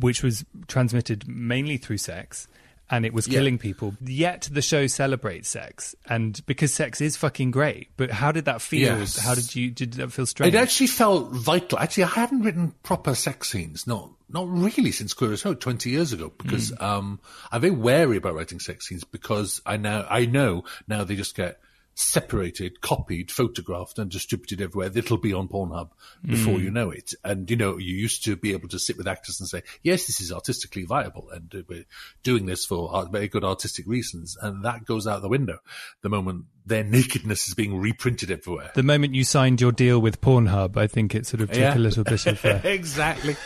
which 0.00 0.22
was 0.22 0.44
transmitted 0.68 1.28
mainly 1.28 1.76
through 1.76 1.98
sex 1.98 2.48
and 2.90 3.04
it 3.04 3.12
was 3.12 3.26
Yeah. 3.26 3.38
killing 3.38 3.58
people. 3.58 3.94
Yet 4.00 4.48
the 4.52 4.62
show 4.62 4.86
celebrates 4.86 5.48
sex 5.48 5.94
and 6.08 6.40
because 6.46 6.72
sex 6.72 7.00
is 7.00 7.16
fucking 7.16 7.50
great. 7.50 7.88
But 7.96 8.10
how 8.10 8.32
did 8.32 8.44
that 8.44 8.62
feel? 8.62 8.98
Yes. 8.98 9.18
How 9.18 9.34
did 9.34 9.54
you, 9.54 9.70
did 9.70 9.94
that 9.94 10.12
feel 10.12 10.26
strange? 10.26 10.54
It 10.54 10.58
actually 10.58 10.86
felt 10.88 11.32
vital. 11.32 11.78
Actually, 11.78 12.04
I 12.04 12.08
haven't 12.08 12.42
written 12.42 12.72
proper 12.82 13.14
sex 13.14 13.50
scenes, 13.50 13.86
not 13.86 14.10
not 14.28 14.48
really 14.48 14.90
since 14.90 15.12
Queer 15.14 15.32
as 15.32 15.42
Folk 15.42 15.60
twenty 15.60 15.90
years 15.90 16.12
ago, 16.12 16.32
because 16.36 16.72
um, 16.80 17.20
I'm 17.52 17.60
very 17.60 17.70
wary 17.72 18.16
about 18.16 18.34
writing 18.34 18.58
sex 18.60 18.88
scenes 18.88 19.04
because 19.04 19.60
I 19.64 19.76
now 19.76 20.06
I 20.10 20.26
know 20.26 20.64
now 20.88 21.04
they 21.04 21.14
just 21.16 21.36
get 21.36 21.60
separated, 21.98 22.80
copied, 22.82 23.30
photographed, 23.30 23.98
and 23.98 24.10
distributed 24.10 24.60
everywhere. 24.60 24.90
It'll 24.94 25.16
be 25.16 25.32
on 25.32 25.48
Pornhub 25.48 25.88
before 26.24 26.60
you 26.60 26.70
know 26.70 26.90
it. 26.90 27.14
And 27.24 27.50
you 27.50 27.56
know, 27.56 27.78
you 27.78 27.94
used 27.94 28.22
to 28.24 28.36
be 28.36 28.52
able 28.52 28.68
to 28.68 28.78
sit 28.78 28.98
with 28.98 29.08
actors 29.08 29.40
and 29.40 29.48
say, 29.48 29.62
"Yes, 29.82 30.06
this 30.06 30.20
is 30.20 30.30
artistically 30.30 30.84
viable, 30.84 31.30
and 31.30 31.52
uh, 31.54 31.62
we're 31.68 31.86
doing 32.22 32.46
this 32.46 32.64
for 32.66 32.94
art- 32.94 33.10
very 33.10 33.28
good 33.28 33.44
artistic 33.44 33.86
reasons," 33.86 34.36
and 34.40 34.64
that 34.64 34.84
goes 34.84 35.06
out 35.06 35.22
the 35.22 35.28
window 35.28 35.58
the 36.02 36.08
moment 36.10 36.44
their 36.66 36.84
nakedness 36.84 37.48
is 37.48 37.54
being 37.54 37.76
reprinted 37.78 38.30
everywhere. 38.30 38.72
the 38.74 38.82
moment 38.82 39.14
you 39.14 39.24
signed 39.24 39.60
your 39.60 39.72
deal 39.72 39.98
with 40.00 40.20
Pornhub, 40.20 40.76
I 40.76 40.86
think 40.86 41.14
it 41.14 41.26
sort 41.26 41.40
of 41.40 41.48
took 41.50 41.58
Yeah. 41.58 41.76
a 41.76 41.78
little 41.78 42.04
bit 42.04 42.26
of 42.26 42.44
uh, 42.44 42.60
exactly. 42.64 43.36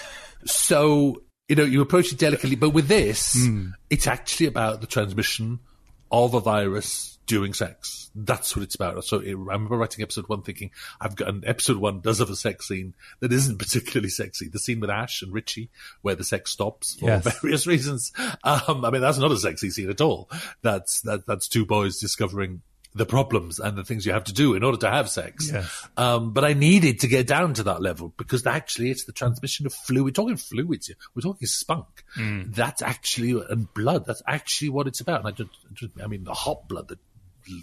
So, 0.45 1.23
you 1.49 1.55
know, 1.57 1.65
you 1.65 1.83
approach 1.83 2.13
it 2.13 2.19
delicately, 2.19 2.57
but 2.57 2.71
with 2.71 2.89
this, 2.89 3.37
it's 3.91 4.07
actually 4.07 4.47
about 4.47 4.81
the 4.81 4.87
transmission 4.87 5.61
of 6.11 6.35
a 6.35 6.41
virus 6.41 7.19
during 7.27 7.55
sex. 7.55 8.11
That's 8.15 8.57
what 8.57 8.65
it's 8.65 8.75
about. 8.75 9.05
So 9.05 9.19
it, 9.21 9.29
I 9.29 9.33
remember 9.39 9.77
writing 9.77 10.03
episode 10.03 10.29
one 10.29 10.43
thinking, 10.43 10.73
I've 11.01 11.15
got 11.15 11.29
an 11.29 11.45
episode 11.47 11.77
one 11.77 12.01
does 12.01 12.19
have 12.19 12.29
a 12.31 12.35
sex 12.37 12.67
scene 12.67 12.95
that 13.21 13.33
isn't 13.33 13.59
particularly 13.61 14.09
sexy. 14.09 14.49
The 14.49 14.59
scene 14.59 14.81
with 14.81 14.91
Ash 14.91 15.23
and 15.23 15.33
Richie 15.33 15.71
where 16.03 16.17
the 16.17 16.25
sex 16.25 16.51
stops 16.51 16.95
for 16.95 17.07
Yes. 17.07 17.41
various 17.41 17.67
reasons. 17.69 18.13
Um, 18.43 18.85
I 18.85 18.91
mean, 18.91 19.01
that's 19.01 19.19
not 19.19 19.31
a 19.31 19.37
sexy 19.37 19.71
scene 19.71 19.91
at 19.91 20.01
all. 20.01 20.29
That's, 20.63 21.03
that, 21.03 21.27
that's 21.27 21.47
two 21.47 21.65
boys 21.65 22.01
discovering 22.01 22.63
the 22.93 23.07
problems 23.07 23.61
and 23.61 23.79
the 23.79 23.85
things 23.85 24.05
you 24.05 24.13
have 24.13 24.25
to 24.25 24.33
do 24.33 24.55
in 24.55 24.65
order 24.65 24.79
to 24.79 24.91
have 24.91 25.09
sex. 25.09 25.51
Yes. 25.53 25.89
Um, 25.97 26.33
but 26.33 26.45
I 26.45 26.55
needed 26.55 27.01
to 27.01 27.07
get 27.07 27.27
down 27.27 27.55
to 27.55 27.63
that 27.65 27.81
level 27.81 28.13
because 28.17 28.45
actually 28.47 28.91
it's 28.91 29.05
the 29.05 29.13
transmission 29.13 29.65
of 29.67 29.73
fluid. 29.73 30.05
We're 30.05 30.11
talking 30.11 30.37
fluids 30.37 30.89
here. 30.89 30.97
We're 31.15 31.23
talking 31.23 31.47
spunk. 31.47 32.05
That's 32.53 32.83
actually, 32.83 33.41
and 33.49 33.73
blood. 33.75 34.07
That's 34.07 34.23
actually 34.27 34.71
what 34.71 34.89
it's 34.89 35.01
about. 35.01 35.25
And 35.25 35.29
I 35.29 35.31
don't, 35.31 35.51
I 36.03 36.09
mean, 36.09 36.25
the 36.25 36.35
hot 36.35 36.67
blood 36.69 36.89
that, 36.89 36.99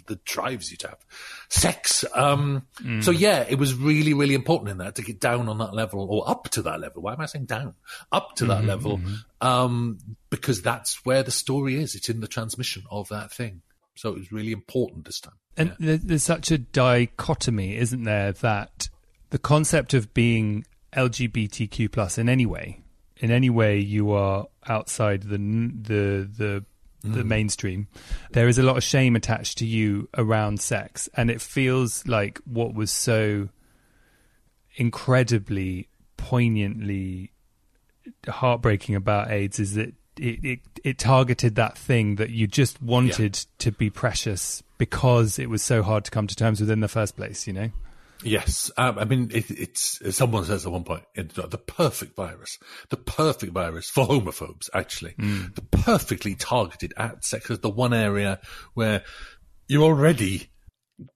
that 0.06 0.24
drives 0.24 0.70
you 0.70 0.78
to 0.78 0.88
have 0.88 1.04
sex. 1.48 2.06
Um, 2.14 2.66
so 3.00 3.10
yeah, 3.10 3.44
it 3.48 3.58
was 3.58 3.74
really, 3.74 4.14
really 4.14 4.34
important 4.34 4.70
in 4.70 4.78
that 4.78 4.94
to 4.94 5.02
get 5.02 5.20
down 5.20 5.48
on 5.48 5.58
that 5.58 5.74
level 5.74 6.06
or 6.10 6.28
up 6.28 6.48
to 6.50 6.62
that 6.62 6.80
level. 6.80 7.02
Why 7.02 7.12
am 7.12 7.20
I 7.20 7.26
saying 7.26 7.44
down? 7.44 7.74
Up 8.10 8.34
to 8.36 8.46
that 8.46 8.64
level. 8.64 9.00
Um, 9.40 9.98
because 10.30 10.62
that's 10.62 11.04
where 11.04 11.22
the 11.22 11.30
story 11.30 11.76
is. 11.76 11.94
It's 11.94 12.08
in 12.08 12.20
the 12.20 12.28
transmission 12.28 12.84
of 12.90 13.08
that 13.10 13.30
thing. 13.30 13.60
So 13.98 14.10
it 14.10 14.18
was 14.18 14.30
really 14.30 14.52
important 14.52 15.06
this 15.06 15.18
time. 15.18 15.34
And 15.56 15.74
there- 15.80 15.96
there's 15.96 16.22
such 16.22 16.52
a 16.52 16.58
dichotomy, 16.58 17.74
isn't 17.76 18.04
there, 18.04 18.30
that 18.30 18.88
the 19.30 19.40
concept 19.40 19.92
of 19.92 20.14
being 20.14 20.64
LGBTQ 20.92 21.88
plus 21.88 22.16
in 22.16 22.28
any 22.28 22.46
way, 22.46 22.84
in 23.16 23.32
any 23.32 23.50
way 23.50 23.80
you 23.80 24.12
are 24.12 24.46
outside 24.68 25.24
the 25.24 25.38
the 25.38 26.30
the 26.38 26.64
the 27.02 27.22
mm. 27.22 27.26
mainstream, 27.26 27.88
there 28.32 28.48
is 28.48 28.58
a 28.58 28.62
lot 28.62 28.76
of 28.76 28.84
shame 28.84 29.16
attached 29.16 29.58
to 29.58 29.66
you 29.66 30.08
around 30.16 30.60
sex, 30.60 31.08
and 31.14 31.28
it 31.28 31.40
feels 31.40 32.06
like 32.06 32.38
what 32.44 32.74
was 32.74 32.92
so 32.92 33.48
incredibly 34.76 35.88
poignantly 36.16 37.32
heartbreaking 38.28 38.94
about 38.94 39.30
AIDS 39.30 39.58
is 39.58 39.74
that 39.74 39.94
it, 40.18 40.44
it, 40.44 40.60
it 40.84 40.98
targeted 40.98 41.54
that 41.56 41.76
thing 41.76 42.16
that 42.16 42.30
you 42.30 42.46
just 42.46 42.80
wanted 42.82 43.34
to 43.58 43.72
be 43.72 43.90
precious 43.90 44.62
because 44.78 45.38
it 45.38 45.50
was 45.50 45.62
so 45.62 45.82
hard 45.82 46.04
to 46.04 46.10
come 46.10 46.26
to 46.26 46.34
terms 46.36 46.60
with 46.60 46.70
in 46.70 46.80
the 46.80 46.88
first 46.88 47.16
place, 47.16 47.46
you 47.46 47.52
know? 47.52 47.70
Yes, 48.24 48.70
um, 48.76 48.98
I 48.98 49.04
mean 49.04 49.30
it, 49.32 49.48
it's 49.50 50.16
someone 50.16 50.44
says 50.44 50.66
at 50.66 50.72
one 50.72 50.82
point 50.82 51.04
the 51.14 51.58
perfect 51.58 52.16
virus, 52.16 52.58
the 52.88 52.96
perfect 52.96 53.52
virus 53.52 53.88
for 53.88 54.06
homophobes. 54.08 54.68
Actually, 54.74 55.12
Mm. 55.12 55.54
the 55.54 55.62
perfectly 55.62 56.34
targeted 56.34 56.92
at 56.96 57.24
sex 57.24 57.48
is 57.48 57.60
the 57.60 57.70
one 57.70 57.92
area 57.94 58.40
where 58.74 59.04
you're 59.68 59.84
already 59.84 60.48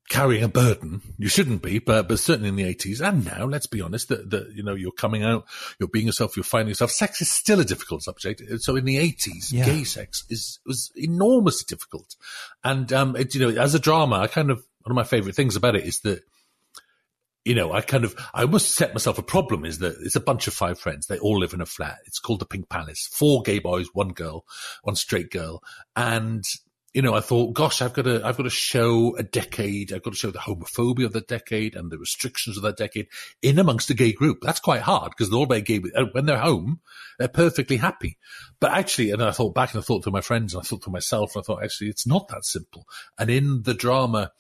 carrying 0.08 0.44
a 0.44 0.48
burden. 0.48 1.00
You 1.18 1.28
shouldn't 1.28 1.62
be, 1.62 1.78
but 1.78 2.08
but 2.08 2.18
certainly 2.18 2.48
in 2.48 2.56
the 2.56 2.64
eighties 2.64 3.00
and 3.00 3.24
now, 3.24 3.46
let's 3.46 3.66
be 3.66 3.80
honest, 3.80 4.08
that 4.08 4.30
that 4.30 4.52
you 4.54 4.62
know 4.62 4.74
you're 4.74 4.92
coming 4.92 5.22
out, 5.24 5.44
you're 5.78 5.88
being 5.88 6.06
yourself, 6.06 6.36
you're 6.36 6.44
finding 6.44 6.68
yourself. 6.68 6.90
Sex 6.90 7.20
is 7.20 7.30
still 7.30 7.60
a 7.60 7.64
difficult 7.64 8.02
subject. 8.02 8.42
So 8.58 8.76
in 8.76 8.84
the 8.84 8.98
eighties, 8.98 9.52
Yeah. 9.52 9.64
gay 9.64 9.84
sex 9.84 10.24
is 10.30 10.60
was 10.66 10.90
enormously 10.96 11.66
difficult, 11.68 12.16
and 12.62 12.92
um, 12.92 13.16
it, 13.16 13.34
you 13.34 13.40
know, 13.40 13.60
as 13.60 13.74
a 13.74 13.78
drama, 13.80 14.16
I 14.16 14.26
kind 14.26 14.50
of 14.50 14.58
one 14.82 14.92
of 14.92 14.96
my 14.96 15.04
favorite 15.04 15.34
things 15.34 15.56
about 15.56 15.76
it 15.76 15.84
is 15.84 16.00
that 16.00 16.22
you 17.44 17.56
know, 17.56 17.72
I 17.72 17.80
kind 17.80 18.04
of, 18.04 18.14
I 18.32 18.42
almost 18.42 18.76
set 18.76 18.94
myself 18.94 19.18
a 19.18 19.22
problem 19.22 19.64
is 19.64 19.80
that 19.80 19.96
it's 20.00 20.14
a 20.14 20.20
bunch 20.20 20.46
of 20.46 20.54
five 20.54 20.78
friends. 20.78 21.08
They 21.08 21.18
all 21.18 21.40
live 21.40 21.52
in 21.52 21.60
a 21.60 21.66
flat. 21.66 21.98
It's 22.06 22.20
called 22.20 22.38
the 22.38 22.46
Pink 22.46 22.68
Palace. 22.68 23.08
Four 23.12 23.42
gay 23.42 23.58
boys, 23.58 23.88
one 23.92 24.10
girl, 24.12 24.44
one 24.84 24.94
straight 24.94 25.28
girl. 25.32 25.60
And, 25.96 26.44
you 26.94 27.00
know, 27.00 27.14
I 27.14 27.20
thought, 27.20 27.54
gosh, 27.54 27.80
I've 27.80 27.94
got 27.94 28.02
to, 28.02 28.25
I've 28.25 28.37
got 28.37 28.42
to 28.42 28.50
show 28.50 29.16
a 29.16 29.22
decade. 29.22 29.92
I've 29.92 30.02
got 30.02 30.12
to 30.12 30.18
show 30.18 30.30
the 30.30 30.38
homophobia 30.38 31.06
of 31.06 31.12
the 31.12 31.22
decade 31.22 31.75
and 31.75 31.90
the 31.90 31.99
restrictions 31.99 32.56
of 32.56 32.64
that 32.64 32.76
decade 32.76 33.08
in 33.40 33.58
amongst 33.58 33.90
a 33.90 33.94
gay 33.94 34.12
group. 34.12 34.38
That's 34.42 34.61
quite 34.61 34.82
hard 34.82 35.11
because 35.11 35.30
they're 35.30 35.38
all 35.38 35.46
very 35.46 35.62
gay. 35.62 35.80
Uh, 35.96 36.04
when 36.12 36.26
they're 36.26 36.38
home, 36.38 36.80
they're 37.18 37.28
perfectly 37.28 37.78
happy. 37.78 38.18
But 38.61 38.72
actually, 38.72 39.11
and 39.11 39.22
I 39.22 39.30
thought 39.30 39.54
back 39.54 39.72
and 39.72 39.80
I 39.80 39.84
thought 39.84 40.04
to 40.04 40.11
my 40.11 40.20
friends 40.20 40.54
and 40.54 40.62
I 40.62 40.64
thought 40.64 40.82
to 40.82 40.90
myself, 40.90 41.34
and 41.34 41.42
I 41.42 41.44
thought, 41.44 41.64
actually, 41.64 41.88
it's 41.88 42.06
not 42.06 42.28
that 42.28 42.44
simple. 42.44 42.87
And 43.18 43.30
in 43.30 43.62
the 43.62 43.75
drama, 43.75 44.32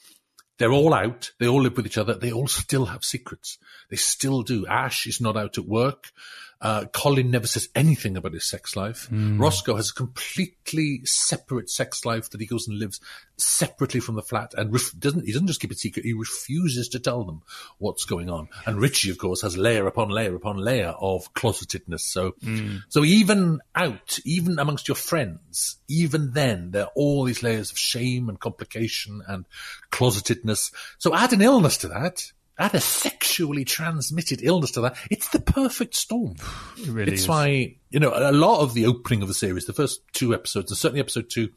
they're 0.58 0.72
all 0.72 0.92
out. 0.92 1.32
They 1.40 1.48
all 1.48 1.62
live 1.62 1.76
with 1.76 1.86
each 1.86 1.98
other. 1.98 2.14
They 2.14 2.32
all 2.32 2.48
still 2.48 2.84
have 2.84 3.02
secrets. 3.02 3.58
They 3.88 3.96
still 3.96 4.42
do. 4.42 4.66
Ash 4.66 5.06
is 5.06 5.20
not 5.20 5.36
out 5.36 5.56
at 5.56 5.64
work. 5.64 6.10
Uh, 6.62 6.84
Colin 6.92 7.30
never 7.32 7.48
says 7.48 7.68
anything 7.74 8.16
about 8.16 8.32
his 8.32 8.48
sex 8.48 8.76
life. 8.76 9.08
Roscoe 9.10 9.74
has 9.74 9.90
a 9.90 9.94
completely 9.94 11.00
separate 11.04 11.68
sex 11.68 12.04
life 12.04 12.30
that 12.30 12.40
he 12.40 12.46
goes 12.46 12.68
and 12.68 12.78
lives 12.78 13.00
separately 13.36 13.98
from 13.98 14.14
the 14.14 14.22
flat 14.22 14.54
and 14.56 14.72
ref- 14.72 14.92
doesn't, 14.96 15.26
he 15.26 15.32
doesn't 15.32 15.48
just 15.48 15.60
keep 15.60 15.72
it 15.72 15.78
secret. 15.78 16.04
He 16.04 16.12
refuses 16.12 16.88
to 16.90 17.00
tell 17.00 17.24
them 17.24 17.42
what's 17.78 18.04
going 18.04 18.30
on. 18.30 18.48
And 18.64 18.78
Richie, 18.80 19.10
of 19.10 19.18
course, 19.18 19.42
has 19.42 19.56
layer 19.56 19.88
upon 19.88 20.10
layer 20.10 20.36
upon 20.36 20.56
layer 20.58 20.94
of 21.00 21.34
closetedness. 21.34 22.02
So, 22.02 22.36
so 22.88 23.04
even 23.04 23.60
out, 23.74 24.20
even 24.24 24.60
amongst 24.60 24.86
your 24.86 24.94
friends, 24.94 25.78
even 25.88 26.30
then, 26.32 26.70
there 26.70 26.84
are 26.84 26.92
all 26.94 27.24
these 27.24 27.42
layers 27.42 27.72
of 27.72 27.78
shame 27.78 28.28
and 28.28 28.38
complication 28.38 29.20
and 29.26 29.46
closetedness. 29.90 30.72
So 30.98 31.12
add 31.12 31.32
an 31.32 31.42
illness 31.42 31.76
to 31.78 31.88
that. 31.88 32.30
Add 32.62 32.76
a 32.76 32.80
sexually 32.80 33.64
transmitted 33.64 34.40
illness 34.40 34.70
to 34.72 34.82
that. 34.82 34.96
It's 35.10 35.28
the 35.30 35.40
perfect 35.40 35.96
storm. 35.96 36.36
It 36.78 36.88
really 36.90 37.12
it's 37.12 37.22
is. 37.22 37.28
why, 37.28 37.74
you 37.90 37.98
know, 37.98 38.12
a 38.14 38.30
lot 38.30 38.60
of 38.60 38.72
the 38.72 38.86
opening 38.86 39.20
of 39.20 39.26
the 39.26 39.34
series, 39.34 39.66
the 39.66 39.72
first 39.72 40.00
two 40.12 40.32
episodes, 40.32 40.70
and 40.70 40.78
certainly 40.78 41.00
episode 41.00 41.28
two, 41.28 41.48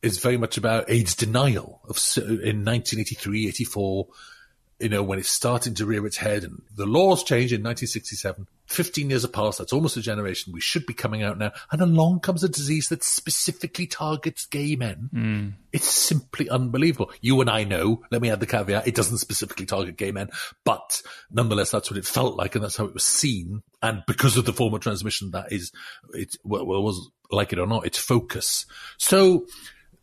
is 0.00 0.18
very 0.18 0.36
much 0.36 0.56
about 0.56 0.88
AIDS 0.88 1.16
denial 1.16 1.80
of 1.88 1.98
in 2.16 2.64
1983, 2.64 3.48
84, 3.48 4.06
you 4.82 4.88
know, 4.88 5.02
when 5.02 5.18
it's 5.18 5.30
starting 5.30 5.74
to 5.74 5.86
rear 5.86 6.04
its 6.06 6.16
head 6.16 6.42
and 6.42 6.60
the 6.76 6.86
laws 6.86 7.22
changed 7.22 7.52
in 7.52 7.62
1967. 7.62 8.46
15 8.66 9.10
years 9.10 9.22
have 9.22 9.32
passed. 9.32 9.58
That's 9.58 9.72
almost 9.72 9.96
a 9.96 10.00
generation. 10.00 10.52
We 10.52 10.60
should 10.60 10.86
be 10.86 10.94
coming 10.94 11.22
out 11.22 11.38
now. 11.38 11.52
And 11.70 11.80
along 11.80 12.20
comes 12.20 12.42
a 12.42 12.48
disease 12.48 12.88
that 12.88 13.04
specifically 13.04 13.86
targets 13.86 14.46
gay 14.46 14.76
men. 14.76 15.10
Hmm. 15.12 15.48
It's 15.72 15.88
simply 15.88 16.48
unbelievable. 16.48 17.12
You 17.20 17.40
and 17.40 17.50
I 17.50 17.64
know, 17.64 18.02
let 18.10 18.22
me 18.22 18.30
add 18.30 18.40
the 18.40 18.46
caveat, 18.46 18.88
it 18.88 18.94
doesn't 18.94 19.18
specifically 19.18 19.66
target 19.66 19.96
gay 19.96 20.10
men, 20.10 20.30
but 20.64 21.02
nonetheless, 21.30 21.70
that's 21.70 21.90
what 21.90 21.98
it 21.98 22.06
felt 22.06 22.36
like 22.36 22.54
and 22.54 22.64
that's 22.64 22.76
how 22.76 22.86
it 22.86 22.94
was 22.94 23.04
seen. 23.04 23.62
And 23.82 24.02
because 24.06 24.36
of 24.36 24.46
the 24.46 24.52
form 24.52 24.74
of 24.74 24.80
transmission, 24.80 25.30
that 25.32 25.52
is, 25.52 25.70
it 26.14 26.36
well, 26.42 26.64
was 26.64 27.10
like 27.30 27.52
it 27.52 27.58
or 27.58 27.66
not, 27.66 27.86
its 27.86 27.98
focus. 27.98 28.66
So 28.96 29.46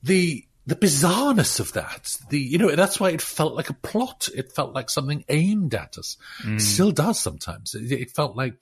the, 0.04 0.46
the 0.70 0.76
bizarreness 0.76 1.60
of 1.60 1.74
that, 1.74 2.18
the, 2.30 2.40
you 2.40 2.58
know, 2.58 2.76
that's 2.76 3.00
why 3.00 3.10
it 3.10 3.22
felt 3.22 3.56
like 3.56 3.70
a 3.70 3.74
plot. 3.74 4.30
It 4.36 4.52
felt 4.52 4.74
like 4.74 4.90
something 4.90 5.26
aimed 5.28 5.74
at 5.74 5.98
us. 5.98 6.18
It 6.42 6.48
mm. 6.48 6.62
still 6.62 6.92
does 6.92 7.20
sometimes. 7.20 7.74
It, 7.74 7.92
it 7.92 8.12
felt 8.12 8.36
like, 8.36 8.54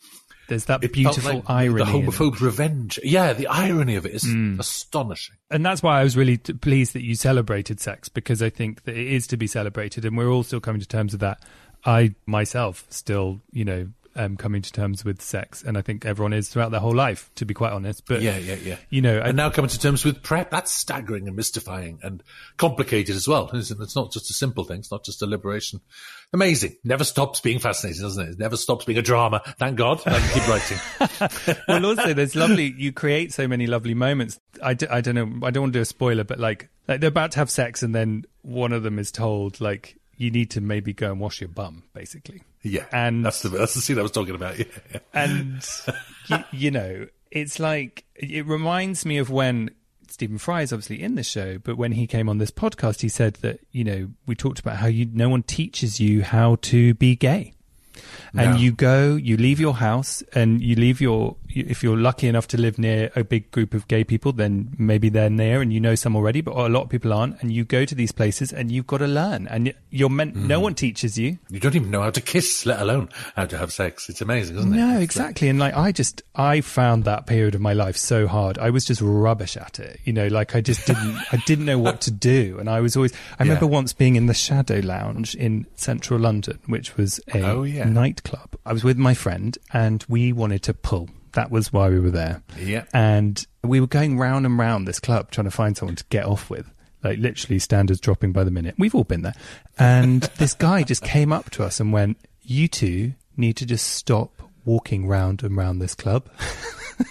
There's 0.48 0.66
that 0.66 0.82
beautiful 0.82 1.36
like 1.36 1.50
irony. 1.50 1.84
The 1.84 1.92
homophobe 1.92 2.40
revenge. 2.40 3.00
Yeah, 3.04 3.34
the 3.34 3.48
irony 3.48 3.96
of 3.96 4.06
it 4.06 4.14
is 4.14 4.24
mm. 4.24 4.60
astonishing. 4.60 5.36
and 5.52 5.66
that's 5.66 5.84
why 5.84 6.00
I 6.00 6.04
was 6.04 6.16
really 6.16 6.38
t- 6.38 6.54
pleased 6.54 6.94
that 6.94 7.04
you 7.04 7.16
celebrated 7.16 7.80
sex 7.80 8.10
because 8.10 8.42
I 8.42 8.50
think 8.50 8.84
that 8.84 8.96
it 8.96 9.08
is 9.08 9.28
to 9.28 9.38
be 9.38 9.48
celebrated, 9.48 10.06
and 10.06 10.18
we're 10.18 10.30
all 10.30 10.44
still 10.44 10.62
coming 10.62 10.82
to 10.82 10.88
terms 10.88 11.12
with 11.12 11.22
that. 11.22 11.44
I 11.86 12.16
myself 12.26 12.86
still, 12.90 13.42
you 13.52 13.66
know, 13.66 13.88
am 14.24 14.38
coming 14.38 14.62
to 14.62 14.72
terms 14.72 15.06
with 15.06 15.22
sex, 15.22 15.64
and 15.64 15.78
I 15.78 15.82
think 15.82 16.06
everyone 16.06 16.34
is 16.34 16.50
throughout 16.50 16.72
their 16.72 16.80
whole 16.80 16.96
life, 16.96 17.30
to 17.36 17.46
be 17.46 17.54
quite 17.54 17.72
honest. 17.72 18.06
But 18.06 18.22
Yeah, 18.22 18.38
yeah, 18.38 18.56
yeah. 18.56 18.78
you 18.90 19.02
know, 19.02 19.18
I, 19.20 19.28
and 19.30 19.38
now 19.38 19.50
coming 19.50 19.70
to 19.70 19.80
terms 19.80 20.04
with 20.04 20.22
PrEP, 20.24 20.50
that's 20.52 20.72
staggering 20.72 21.28
and 21.28 21.36
mystifying 21.36 22.00
and 22.04 22.24
complicated 22.58 23.16
as 23.16 23.28
well. 23.28 23.50
It's, 23.54 23.72
it's 23.72 23.96
not 23.96 24.12
just 24.12 24.30
a 24.30 24.34
simple 24.34 24.64
thing. 24.64 24.80
It's 24.80 24.92
not 24.92 25.04
just 25.04 25.22
a 25.22 25.26
liberation. 25.26 25.82
Amazing. 26.34 26.76
Never 26.84 27.04
stops 27.04 27.40
being 27.40 27.60
fascinating, 27.60 28.02
doesn't 28.02 28.26
it? 28.26 28.30
It 28.32 28.40
never 28.40 28.58
stops 28.58 28.86
being 28.86 28.98
a 28.98 29.02
drama. 29.02 29.42
Thank 29.58 29.78
God. 29.78 30.02
I 30.06 30.20
can 30.20 30.40
keep 30.40 30.48
writing. 30.48 31.58
well, 31.68 31.86
also 31.86 32.14
there's 32.14 32.36
lovely. 32.36 32.74
You 32.78 32.92
create 32.92 33.32
so 33.34 33.48
many 33.48 33.68
lovely 33.68 33.94
moments. 33.94 34.40
I, 34.62 34.74
d- 34.74 34.88
I 34.90 35.02
don't 35.02 35.16
know. 35.16 35.48
I 35.48 35.52
don't 35.52 35.64
want 35.64 35.74
to 35.74 35.80
do 35.80 35.82
a 35.82 35.86
spoiler, 35.86 36.24
but 36.24 36.40
like, 36.40 36.70
like 36.88 37.00
they're 37.00 37.08
about 37.10 37.32
to 37.32 37.40
have 37.40 37.50
sex, 37.50 37.84
and 37.84 37.96
then 37.96 38.26
one 38.42 38.74
of 38.74 38.84
them 38.84 39.00
is 39.00 39.12
told 39.12 39.62
like 39.62 39.98
you 40.18 40.32
need 40.32 40.50
to 40.52 40.62
maybe 40.62 40.94
go 40.94 41.12
and 41.12 41.20
wash 41.20 41.40
your 41.42 41.48
bum, 41.50 41.84
basically. 41.94 42.42
Yeah. 42.64 42.86
And- 42.92 43.24
that's 43.26 43.42
the, 43.42 43.50
that's 43.50 43.74
the 43.76 43.82
scene 43.82 43.98
I 44.00 44.02
was 44.02 44.12
talking 44.12 44.36
about. 44.36 44.58
Yeah. 44.60 45.00
and 45.14 45.66
you, 46.28 46.38
you 46.52 46.72
know 46.72 47.08
it's 47.32 47.60
like 47.60 48.04
it 48.16 48.46
reminds 48.46 49.06
me 49.06 49.18
of 49.18 49.30
when 49.30 49.70
Stephen 50.10 50.38
Fry 50.38 50.62
is 50.62 50.72
obviously 50.74 51.02
in 51.04 51.16
the 51.16 51.24
show, 51.24 51.58
but 51.60 51.78
when 51.78 51.92
he 51.92 52.08
came 52.08 52.30
on 52.30 52.38
this 52.38 52.52
podcast, 52.52 53.02
he 53.02 53.10
said 53.10 53.36
that 53.36 53.60
you 53.72 53.84
know 53.84 54.10
we 54.26 54.36
talked 54.36 54.60
about 54.60 54.78
how 54.78 54.88
you 54.88 55.08
no 55.12 55.30
one 55.30 55.44
teaches 55.44 56.00
you 56.00 56.24
how 56.24 56.56
to 56.64 56.94
be 56.96 57.16
gay. 57.16 57.54
And 58.34 58.52
No. 58.52 58.58
you 58.58 58.72
go, 58.72 59.16
you 59.16 59.38
leave 59.38 59.60
your 59.60 59.74
house, 59.74 60.22
and 60.34 60.62
you 60.62 60.76
leave 60.76 61.02
your. 61.02 61.36
If 61.50 61.82
you're 61.84 61.98
lucky 61.98 62.28
enough 62.28 62.48
to 62.50 62.58
live 62.58 62.78
near 62.78 63.12
a 63.16 63.24
big 63.24 63.50
group 63.52 63.74
of 63.74 63.88
gay 63.88 64.04
people, 64.04 64.32
then 64.34 64.76
maybe 64.78 65.10
they're 65.10 65.30
near, 65.30 65.62
and 65.62 65.72
you 65.74 65.80
know 65.80 65.96
some 65.96 66.16
already. 66.16 66.42
But 66.42 66.56
a 66.56 66.68
lot 66.70 66.84
of 66.84 66.90
people 66.90 67.14
aren't, 67.14 67.42
and 67.42 67.52
you 67.52 67.64
go 67.64 67.86
to 67.86 67.96
these 67.96 68.12
places, 68.12 68.52
and 68.54 68.72
you've 68.72 68.88
got 68.88 68.98
to 69.00 69.08
learn, 69.08 69.48
and 69.48 69.74
you're 69.90 70.10
meant. 70.10 70.36
Mm. 70.36 70.48
No 70.48 70.60
one 70.60 70.76
teaches 70.76 71.18
you. 71.18 71.38
You 71.50 71.60
don't 71.60 71.76
even 71.76 71.90
know 71.92 72.02
how 72.02 72.10
to 72.12 72.22
kiss, 72.22 72.66
let 72.66 72.80
alone 72.82 73.10
how 73.36 73.46
to 73.46 73.58
have 73.58 73.72
sex. 73.74 74.10
It's 74.10 74.22
amazing, 74.22 74.58
isn't 74.58 74.74
it? 74.74 74.78
No, 74.78 74.96
It's 74.96 75.04
exactly. 75.04 75.48
And 75.50 75.58
like, 75.60 75.76
I 75.76 75.92
just, 75.92 76.22
I 76.36 76.62
found 76.62 77.06
that 77.06 77.26
period 77.28 77.56
of 77.56 77.62
my 77.62 77.74
life 77.74 77.98
so 77.98 78.28
hard. 78.28 78.58
I 78.58 78.70
was 78.70 78.86
just 78.86 79.02
rubbish 79.02 79.58
at 79.58 79.80
it. 79.80 80.00
You 80.04 80.14
know, 80.14 80.28
like 80.28 80.56
I 80.56 80.62
just 80.62 80.86
didn't, 80.86 81.18
I 81.32 81.38
didn't 81.46 81.66
know 81.66 81.80
what 81.80 82.02
to 82.02 82.12
do. 82.12 82.58
And 82.60 82.70
I 82.70 82.82
was 82.82 82.96
always, 82.96 83.14
I 83.40 83.44
remember 83.44 83.66
Yeah. 83.66 83.72
once 83.72 83.94
being 83.94 84.16
in 84.16 84.26
the 84.28 84.34
Shadow 84.34 84.80
Lounge 84.84 85.34
in 85.36 85.66
central 85.76 86.20
London, 86.20 86.60
which 86.68 86.98
was 86.98 87.20
a 87.34 87.42
Oh, 87.42 87.64
yeah. 87.64 87.86
nightclub. 87.86 88.56
I 88.66 88.74
was 88.74 88.84
with 88.84 88.98
my 88.98 89.14
friend 89.14 89.58
and 89.74 90.04
we 90.10 90.32
wanted 90.34 90.64
to 90.64 90.74
pull. 90.74 91.10
That 91.34 91.52
was 91.52 91.72
why 91.72 91.90
we 91.90 92.00
were 92.00 92.12
there. 92.12 92.42
Yeah. 92.60 92.86
And 92.94 93.46
we 93.64 93.80
were 93.80 93.88
going 93.88 94.18
round 94.18 94.46
and 94.46 94.58
round 94.58 94.88
this 94.88 95.00
club 95.00 95.32
trying 95.32 95.46
to 95.46 95.52
find 95.52 95.78
someone 95.78 95.96
to 95.96 96.06
get 96.10 96.26
off 96.26 96.50
with. 96.50 96.70
Like 97.04 97.20
literally 97.20 97.60
standards 97.60 98.00
dropping 98.00 98.32
by 98.32 98.44
the 98.44 98.52
minute. 98.52 98.76
We've 98.78 98.96
all 98.96 99.04
been 99.04 99.22
there. 99.22 99.36
And 99.78 100.22
this 100.38 100.54
guy 100.54 100.84
just 100.84 101.04
came 101.04 101.32
up 101.32 101.50
to 101.52 101.64
us 101.64 101.80
and 101.80 101.94
went, 101.94 102.18
You 102.42 102.68
two 102.68 103.14
need 103.36 103.58
to 103.58 103.66
just 103.66 103.88
stop 103.88 104.42
walking 104.66 105.08
round 105.08 105.44
and 105.44 105.56
round 105.56 105.82
this 105.82 105.96
club. 105.96 106.30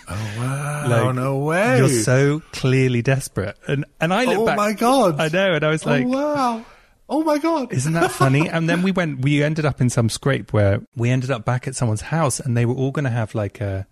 Oh, 0.09 0.35
wow. 0.39 0.87
Like, 0.89 1.15
no 1.15 1.39
way. 1.39 1.79
You're 1.79 1.89
so 1.89 2.41
clearly 2.53 3.03
desperate. 3.03 3.57
And 3.67 3.85
and 4.01 4.13
I 4.13 4.25
look 4.25 4.39
oh, 4.39 4.47
back 4.47 4.57
my 4.57 4.73
God. 4.73 5.21
I 5.21 5.29
know, 5.29 5.55
and 5.55 5.65
I 5.65 5.71
was 5.71 5.87
oh, 5.87 5.91
like 5.91 6.07
oh, 6.07 6.09
wow. 6.09 6.67
Oh, 7.09 7.23
my 7.23 7.39
God. 7.39 7.73
isn't 7.73 7.93
that 7.93 8.11
funny? 8.11 8.49
and 8.49 8.69
then 8.69 8.83
we 8.83 8.91
went, 8.91 9.21
we 9.21 9.43
ended 9.43 9.65
up 9.65 9.81
in 9.81 9.91
some 9.91 10.09
scrape 10.09 10.53
where 10.53 10.81
we 10.97 11.11
ended 11.11 11.31
up 11.31 11.45
back 11.45 11.69
at 11.69 11.77
someone's 11.77 12.01
house 12.01 12.41
and 12.41 12.57
they 12.57 12.67
were 12.67 12.75
all 12.75 12.91
going 12.91 13.05
to 13.05 13.11
have 13.11 13.35
like 13.35 13.61
a, 13.61 13.87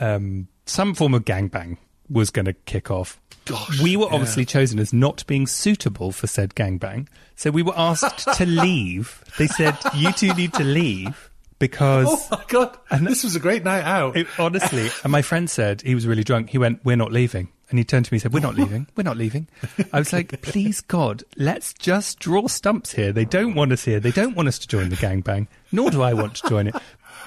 um, 0.00 0.48
some 0.66 0.94
form 0.94 1.14
of 1.14 1.24
gangbang 1.24 1.76
was 2.08 2.30
going 2.30 2.46
to 2.46 2.52
kick 2.52 2.90
off. 2.90 3.20
Gosh, 3.44 3.80
we 3.80 3.96
were 3.96 4.06
yeah. 4.06 4.14
obviously 4.14 4.44
chosen 4.44 4.78
as 4.78 4.92
not 4.92 5.26
being 5.26 5.46
suitable 5.46 6.12
for 6.12 6.26
said 6.26 6.54
gangbang. 6.54 7.08
So 7.36 7.50
we 7.50 7.62
were 7.62 7.76
asked 7.76 8.28
to 8.36 8.46
leave. 8.64 9.22
They 9.38 9.46
said, 9.46 9.76
you 9.94 10.12
two 10.12 10.34
need 10.34 10.52
to 10.54 10.64
leave 10.64 11.30
because 11.60 12.08
Oh 12.10 12.36
my 12.36 12.44
god, 12.48 12.76
this 13.00 13.22
was 13.22 13.36
a 13.36 13.40
great 13.40 13.62
night 13.62 13.84
out. 13.84 14.16
it, 14.16 14.26
honestly, 14.38 14.88
and 15.04 15.12
my 15.12 15.22
friend 15.22 15.48
said 15.48 15.82
he 15.82 15.94
was 15.94 16.06
really 16.06 16.24
drunk. 16.24 16.50
He 16.50 16.58
went, 16.58 16.84
"We're 16.84 16.96
not 16.96 17.12
leaving," 17.12 17.48
and 17.68 17.78
he 17.78 17.84
turned 17.84 18.06
to 18.06 18.12
me 18.12 18.16
and 18.16 18.22
said, 18.22 18.32
"We're 18.32 18.40
not 18.40 18.54
leaving. 18.56 18.86
We're 18.96 19.04
not 19.04 19.18
leaving." 19.18 19.46
I 19.92 19.98
was 19.98 20.12
like, 20.12 20.40
"Please 20.42 20.80
God, 20.80 21.22
let's 21.36 21.74
just 21.74 22.18
draw 22.18 22.48
stumps 22.48 22.92
here. 22.92 23.12
They 23.12 23.26
don't 23.26 23.54
want 23.54 23.72
us 23.72 23.84
here. 23.84 24.00
They 24.00 24.10
don't 24.10 24.34
want 24.34 24.48
us 24.48 24.58
to 24.60 24.66
join 24.66 24.88
the 24.88 24.96
gangbang. 24.96 25.46
Nor 25.70 25.90
do 25.90 26.02
I 26.02 26.14
want 26.14 26.34
to 26.36 26.48
join 26.48 26.66
it." 26.66 26.74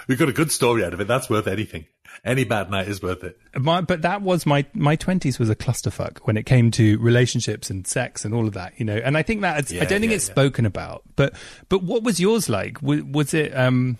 We 0.07 0.15
got 0.15 0.29
a 0.29 0.33
good 0.33 0.51
story 0.51 0.83
out 0.83 0.93
of 0.93 1.01
it. 1.01 1.07
That's 1.07 1.29
worth 1.29 1.47
anything. 1.47 1.85
Any 2.23 2.43
bad 2.43 2.69
night 2.69 2.87
is 2.87 3.01
worth 3.01 3.23
it. 3.23 3.37
My, 3.55 3.81
but 3.81 4.03
that 4.03 4.21
was 4.21 4.45
my 4.45 4.65
my 4.73 4.95
twenties 4.95 5.39
was 5.39 5.49
a 5.49 5.55
clusterfuck 5.55 6.19
when 6.19 6.37
it 6.37 6.45
came 6.45 6.71
to 6.71 6.97
relationships 6.99 7.69
and 7.69 7.85
sex 7.87 8.23
and 8.23 8.33
all 8.33 8.47
of 8.47 8.53
that, 8.53 8.73
you 8.77 8.85
know. 8.85 8.95
And 8.95 9.17
I 9.17 9.23
think 9.23 9.41
that 9.41 9.59
it's, 9.59 9.73
I 9.73 9.85
don't 9.85 9.99
think 9.99 10.11
yeah, 10.11 10.17
it's 10.17 10.27
yeah. 10.27 10.33
spoken 10.33 10.65
about. 10.65 11.03
But 11.15 11.33
but 11.69 11.83
what 11.83 12.03
was 12.03 12.19
yours 12.19 12.49
like? 12.49 12.81
Was, 12.81 13.01
was 13.03 13.33
it 13.33 13.55
um 13.57 13.97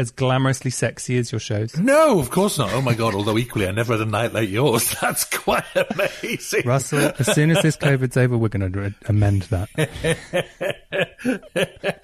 as 0.00 0.10
glamorously 0.10 0.72
sexy 0.72 1.18
as 1.18 1.30
your 1.30 1.38
shows? 1.38 1.76
No, 1.76 2.18
of 2.18 2.30
course 2.30 2.58
not. 2.58 2.72
Oh 2.72 2.80
my 2.80 2.94
god! 2.94 3.14
Although 3.14 3.36
equally, 3.36 3.68
I 3.68 3.70
never 3.70 3.92
had 3.92 4.00
a 4.00 4.10
night 4.10 4.32
like 4.32 4.48
yours. 4.48 4.96
That's 5.00 5.24
quite 5.24 5.64
amazing. 5.74 6.62
Russell, 6.64 7.12
as 7.18 7.32
soon 7.32 7.50
as 7.50 7.62
this 7.62 7.76
COVID's 7.76 8.16
over, 8.16 8.38
we're 8.38 8.48
going 8.48 8.72
to 8.72 8.94
amend 9.06 9.42
that. 9.42 9.68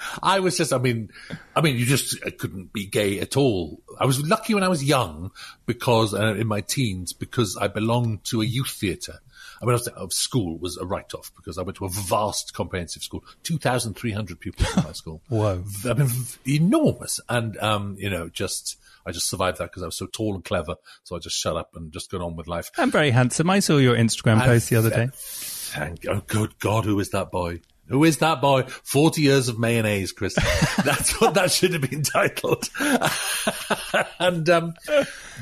I 0.22 0.40
was 0.40 0.58
just, 0.58 0.74
I 0.74 0.78
mean, 0.78 1.08
I 1.56 1.62
mean, 1.62 1.76
you 1.76 1.86
just 1.86 2.22
uh, 2.24 2.30
couldn't 2.38 2.74
be 2.74 2.86
gay 2.86 3.18
at 3.20 3.36
all. 3.36 3.80
I 3.98 4.04
was 4.04 4.22
lucky 4.22 4.52
when 4.52 4.62
I 4.62 4.68
was 4.68 4.84
young 4.84 5.30
because, 5.64 6.12
uh, 6.12 6.34
in 6.34 6.46
my 6.46 6.60
teens, 6.60 7.14
because 7.14 7.56
I 7.56 7.68
belonged 7.68 8.24
to 8.24 8.42
a 8.42 8.44
youth 8.44 8.70
theatre. 8.70 9.20
I 9.60 9.64
mean, 9.64 9.72
I 9.72 9.74
was, 9.74 9.88
of 9.88 10.12
school 10.12 10.58
was 10.58 10.76
a 10.76 10.84
write-off 10.84 11.32
because 11.36 11.58
I 11.58 11.62
went 11.62 11.76
to 11.78 11.86
a 11.86 11.88
vast 11.88 12.54
comprehensive 12.54 13.02
school, 13.02 13.24
2,300 13.44 14.40
pupils 14.40 14.76
in 14.76 14.84
my 14.84 14.92
school. 14.92 15.22
Whoa. 15.28 15.64
I 15.84 15.94
mean, 15.94 16.10
enormous. 16.46 17.20
And, 17.28 17.56
um, 17.58 17.96
you 17.98 18.10
know, 18.10 18.28
just, 18.28 18.76
I 19.06 19.12
just 19.12 19.28
survived 19.28 19.58
that 19.58 19.70
because 19.70 19.82
I 19.82 19.86
was 19.86 19.96
so 19.96 20.06
tall 20.06 20.34
and 20.34 20.44
clever. 20.44 20.76
So 21.04 21.16
I 21.16 21.18
just 21.18 21.36
shut 21.36 21.56
up 21.56 21.70
and 21.74 21.92
just 21.92 22.10
got 22.10 22.20
on 22.20 22.36
with 22.36 22.48
life. 22.48 22.70
I'm 22.76 22.90
very 22.90 23.10
handsome. 23.10 23.48
I 23.48 23.60
saw 23.60 23.78
your 23.78 23.96
Instagram 23.96 24.44
post 24.44 24.68
the 24.68 24.76
other 24.76 24.90
day. 24.90 25.08
Thank 25.12 26.06
oh 26.08 26.22
good 26.26 26.58
God, 26.58 26.84
who 26.84 26.98
is 27.00 27.10
that 27.10 27.30
boy? 27.30 27.60
Who 27.88 28.04
is 28.04 28.18
that 28.18 28.40
boy? 28.40 28.62
Forty 28.82 29.22
years 29.22 29.48
of 29.48 29.58
mayonnaise, 29.58 30.12
Chris. 30.12 30.34
That's 30.84 31.20
what 31.20 31.34
that 31.34 31.50
should 31.52 31.72
have 31.72 31.88
been 31.88 32.02
titled. 32.02 32.68
and 34.18 34.48
um, 34.50 34.74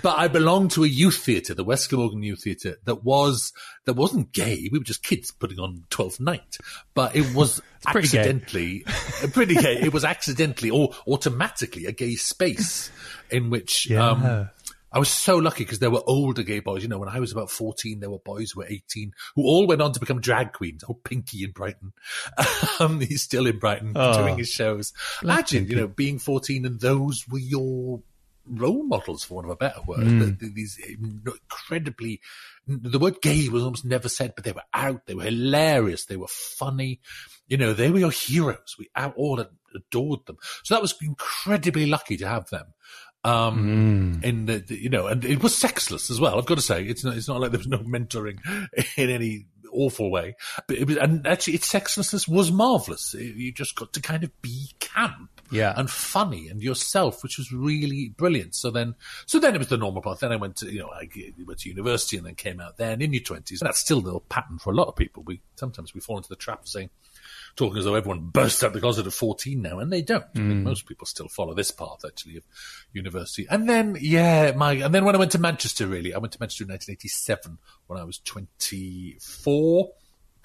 but 0.02 0.18
I 0.18 0.28
belonged 0.28 0.72
to 0.72 0.84
a 0.84 0.88
youth 0.88 1.16
theatre, 1.16 1.54
the 1.54 1.64
West 1.64 1.88
Glamorgan 1.90 2.22
Youth 2.22 2.42
Theatre, 2.42 2.76
that 2.84 3.04
was 3.04 3.52
that 3.84 3.94
wasn't 3.94 4.32
gay. 4.32 4.68
We 4.70 4.78
were 4.78 4.84
just 4.84 5.02
kids 5.02 5.30
putting 5.30 5.58
on 5.58 5.84
Twelfth 5.90 6.20
Night, 6.20 6.58
but 6.94 7.14
it 7.16 7.34
was 7.34 7.60
pretty 7.86 8.08
gay. 8.08 8.18
accidentally 8.18 8.84
pretty 9.32 9.54
gay. 9.54 9.80
It 9.80 9.92
was 9.92 10.04
accidentally 10.04 10.70
or 10.70 10.94
automatically 11.06 11.86
a 11.86 11.92
gay 11.92 12.16
space 12.16 12.90
in 13.30 13.50
which 13.50 13.88
Yeah. 13.88 14.10
um, 14.10 14.48
I 14.94 14.98
was 15.00 15.10
so 15.10 15.36
lucky 15.36 15.64
because 15.64 15.80
there 15.80 15.90
were 15.90 16.02
older 16.06 16.42
gay 16.44 16.60
boys. 16.60 16.82
You 16.82 16.88
know, 16.88 16.98
when 16.98 17.08
I 17.08 17.18
was 17.18 17.32
about 17.32 17.50
14, 17.50 17.98
there 18.00 18.08
were 18.10 18.20
boys 18.20 18.52
who 18.52 18.60
were 18.60 18.66
18 18.68 19.12
who 19.34 19.42
all 19.42 19.66
went 19.66 19.82
on 19.82 19.92
to 19.92 20.00
become 20.00 20.20
drag 20.20 20.52
queens. 20.52 20.84
Oh, 20.88 20.94
Pinky 20.94 21.42
in 21.44 21.50
Brighton. 21.50 21.92
Um, 22.80 23.00
he's 23.00 23.22
still 23.22 23.46
in 23.46 23.58
Brighton 23.58 23.92
Oh. 23.96 24.18
doing 24.22 24.38
his 24.38 24.48
shows. 24.50 24.92
Imagine, 25.22 25.66
you 25.68 25.76
know, 25.76 25.86
being 25.88 26.18
14 26.18 26.64
and 26.66 26.80
those 26.80 27.24
were 27.28 27.38
your 27.38 28.02
role 28.46 28.82
models, 28.84 29.24
for 29.24 29.34
want 29.34 29.46
of 29.46 29.50
a 29.52 29.56
better 29.56 29.80
word. 29.86 30.00
The- 30.04 30.36
the- 30.38 30.52
These 30.54 30.78
incredibly, 30.78 32.20
the 32.66 32.98
word 32.98 33.20
gay 33.22 33.48
was 33.48 33.62
almost 33.62 33.84
never 33.84 34.08
said, 34.08 34.34
but 34.34 34.44
they 34.44 34.52
were 34.52 34.62
out. 34.72 35.06
They 35.06 35.14
were 35.14 35.24
hilarious. 35.24 36.04
They 36.06 36.16
were 36.16 36.28
funny. 36.28 37.00
You 37.48 37.56
know, 37.56 37.72
they 37.72 37.90
were 37.90 37.98
your 37.98 38.10
heroes. 38.10 38.76
We 38.78 38.88
all 39.16 39.44
adored 39.74 40.26
them. 40.26 40.36
So 40.62 40.74
that 40.74 40.82
was 40.82 40.94
incredibly 41.02 41.86
lucky 41.86 42.16
to 42.18 42.28
have 42.28 42.48
them 42.50 42.66
um, 43.24 44.20
in 44.22 44.46
the, 44.46 44.64
you 44.68 44.90
know, 44.90 45.06
and 45.06 45.24
it 45.24 45.42
was 45.42 45.56
sexless 45.56 46.10
as 46.10 46.20
well. 46.20 46.38
I've 46.38 46.46
got 46.46 46.56
to 46.56 46.62
say, 46.62 46.84
it's 46.84 47.04
not, 47.04 47.16
it's 47.16 47.28
not 47.28 47.40
like 47.40 47.50
there 47.50 47.58
was 47.58 47.66
no 47.66 47.78
mentoring 47.78 48.38
in 48.96 49.10
any 49.10 49.46
awful 49.72 50.10
way, 50.10 50.36
but 50.68 50.76
it 50.76 50.86
was, 50.86 50.96
and 50.98 51.26
actually 51.26 51.54
its 51.54 51.66
sexlessness 51.66 52.28
was 52.28 52.52
marvelous. 52.52 53.14
It- 53.14 53.34
you 53.34 53.52
just 53.52 53.74
got 53.74 53.92
to 53.94 54.00
kind 54.00 54.22
of 54.24 54.42
be 54.42 54.68
camp. 54.78 55.30
Yeah. 55.50 55.74
And 55.76 55.90
funny 55.90 56.48
and 56.48 56.62
yourself, 56.62 57.22
which 57.22 57.38
was 57.38 57.52
really 57.52 58.08
brilliant. 58.16 58.54
So 58.54 58.70
then, 58.70 58.94
so 59.26 59.38
then 59.38 59.54
it 59.54 59.58
was 59.58 59.68
the 59.68 59.76
normal 59.76 60.00
path. 60.02 60.20
Then 60.20 60.32
I 60.32 60.36
went 60.36 60.56
to, 60.56 60.72
you 60.72 60.80
know, 60.80 60.88
I 60.88 61.08
went 61.46 61.60
to 61.60 61.68
university 61.68 62.16
and 62.16 62.26
then 62.26 62.34
came 62.34 62.60
out 62.60 62.76
then 62.78 63.02
in 63.02 63.12
your 63.12 63.22
twenties. 63.22 63.60
That's 63.60 63.78
still 63.78 64.00
the 64.00 64.18
pattern 64.20 64.58
for 64.58 64.72
a 64.72 64.74
lot 64.74 64.88
of 64.88 64.96
people. 64.96 65.22
We, 65.22 65.42
sometimes 65.56 65.94
we 65.94 66.00
fall 66.00 66.16
into 66.16 66.30
the 66.30 66.36
trap 66.36 66.62
of 66.62 66.68
saying, 66.68 66.90
talking 67.56 67.78
as 67.78 67.84
though 67.84 67.94
everyone 67.94 68.30
bursts 68.32 68.62
out 68.62 68.72
the 68.72 68.80
closet 68.80 69.06
at 69.06 69.12
14 69.12 69.60
now, 69.60 69.78
and 69.78 69.92
they 69.92 70.02
don't. 70.02 70.24
I 70.34 70.40
mean, 70.40 70.58
hmm. 70.58 70.64
most 70.64 70.86
people 70.86 71.06
still 71.06 71.28
follow 71.28 71.54
this 71.54 71.70
path, 71.70 72.04
actually, 72.06 72.36
of 72.36 72.44
university. 72.92 73.46
And 73.48 73.68
then, 73.68 73.96
yeah, 74.00 74.52
my, 74.52 74.72
and 74.72 74.94
then 74.94 75.04
when 75.04 75.14
I 75.14 75.18
went 75.18 75.32
to 75.32 75.38
Manchester, 75.38 75.86
really, 75.86 76.14
I 76.14 76.18
went 76.18 76.32
to 76.32 76.40
Manchester 76.40 76.64
in 76.64 76.70
1987 76.70 77.58
when 77.86 78.00
I 78.00 78.04
was 78.04 78.18
24. 78.18 79.92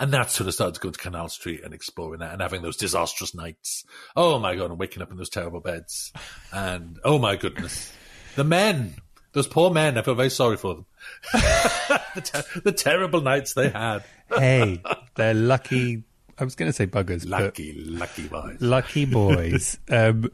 And 0.01 0.13
that 0.13 0.31
sort 0.31 0.47
of 0.47 0.53
started 0.53 0.75
to 0.75 0.79
go 0.79 0.91
to 0.91 0.99
Canal 0.99 1.27
Street 1.27 1.61
and 1.63 1.73
exploring 1.73 2.21
that 2.21 2.31
and 2.31 2.41
having 2.41 2.61
those 2.61 2.77
disastrous 2.77 3.35
nights. 3.35 3.83
Oh 4.15 4.39
my 4.39 4.55
God, 4.55 4.69
and 4.69 4.79
waking 4.79 5.01
up 5.01 5.11
in 5.11 5.17
those 5.17 5.29
terrible 5.29 5.59
beds. 5.59 6.13
And 6.53 6.99
oh 7.03 7.19
my 7.19 7.35
goodness. 7.35 7.91
The 8.35 8.45
men, 8.45 8.95
those 9.33 9.47
poor 9.47 9.71
men, 9.71 9.97
I 9.97 10.01
feel 10.01 10.15
very 10.15 10.29
sorry 10.29 10.55
for 10.55 10.75
them. 10.75 10.85
the, 11.33 12.21
ter- 12.23 12.61
the 12.61 12.71
terrible 12.71 13.19
nights 13.19 13.53
they 13.53 13.69
had. 13.69 14.05
Hey, 14.29 14.81
they're 15.15 15.33
lucky. 15.33 16.03
I 16.39 16.43
was 16.45 16.55
going 16.55 16.69
to 16.69 16.73
say 16.73 16.87
buggers, 16.87 17.27
Lucky, 17.27 17.73
lucky 17.73 18.27
boys. 18.27 18.57
lucky 18.61 19.05
boys. 19.05 19.77
um, 19.89 20.31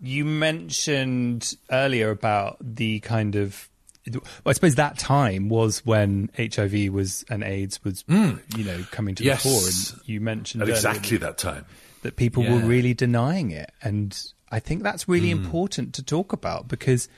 you 0.00 0.24
mentioned 0.24 1.56
earlier 1.70 2.10
about 2.10 2.56
the 2.60 3.00
kind 3.00 3.34
of. 3.36 3.68
I 4.46 4.52
suppose 4.52 4.76
that 4.76 4.98
time 4.98 5.48
was 5.50 5.84
when 5.84 6.30
HIV 6.38 6.90
was 6.92 7.24
and 7.28 7.42
AIDS 7.44 7.84
was, 7.84 8.04
you 8.08 8.64
know, 8.64 8.82
coming 8.90 9.14
to. 9.16 9.24
Yes. 9.24 9.42
the 9.42 9.48
fore. 9.50 9.66
And 10.00 10.08
you 10.08 10.20
mentioned 10.20 10.62
At 10.62 10.68
exactly 10.70 11.18
that 11.18 11.36
time. 11.36 11.66
that 12.02 12.16
people 12.16 12.42
were 12.42 12.48
Yeah. 12.50 12.60
Hmm. 12.60 12.68
really 12.68 12.94
denying 12.94 13.50
it, 13.50 13.70
and 13.82 14.16
I 14.50 14.60
think 14.60 14.82
that's 14.82 15.08
really 15.08 15.30
important 15.30 15.94
to 15.94 16.02
talk 16.02 16.32
about 16.32 16.68
because 16.68 17.08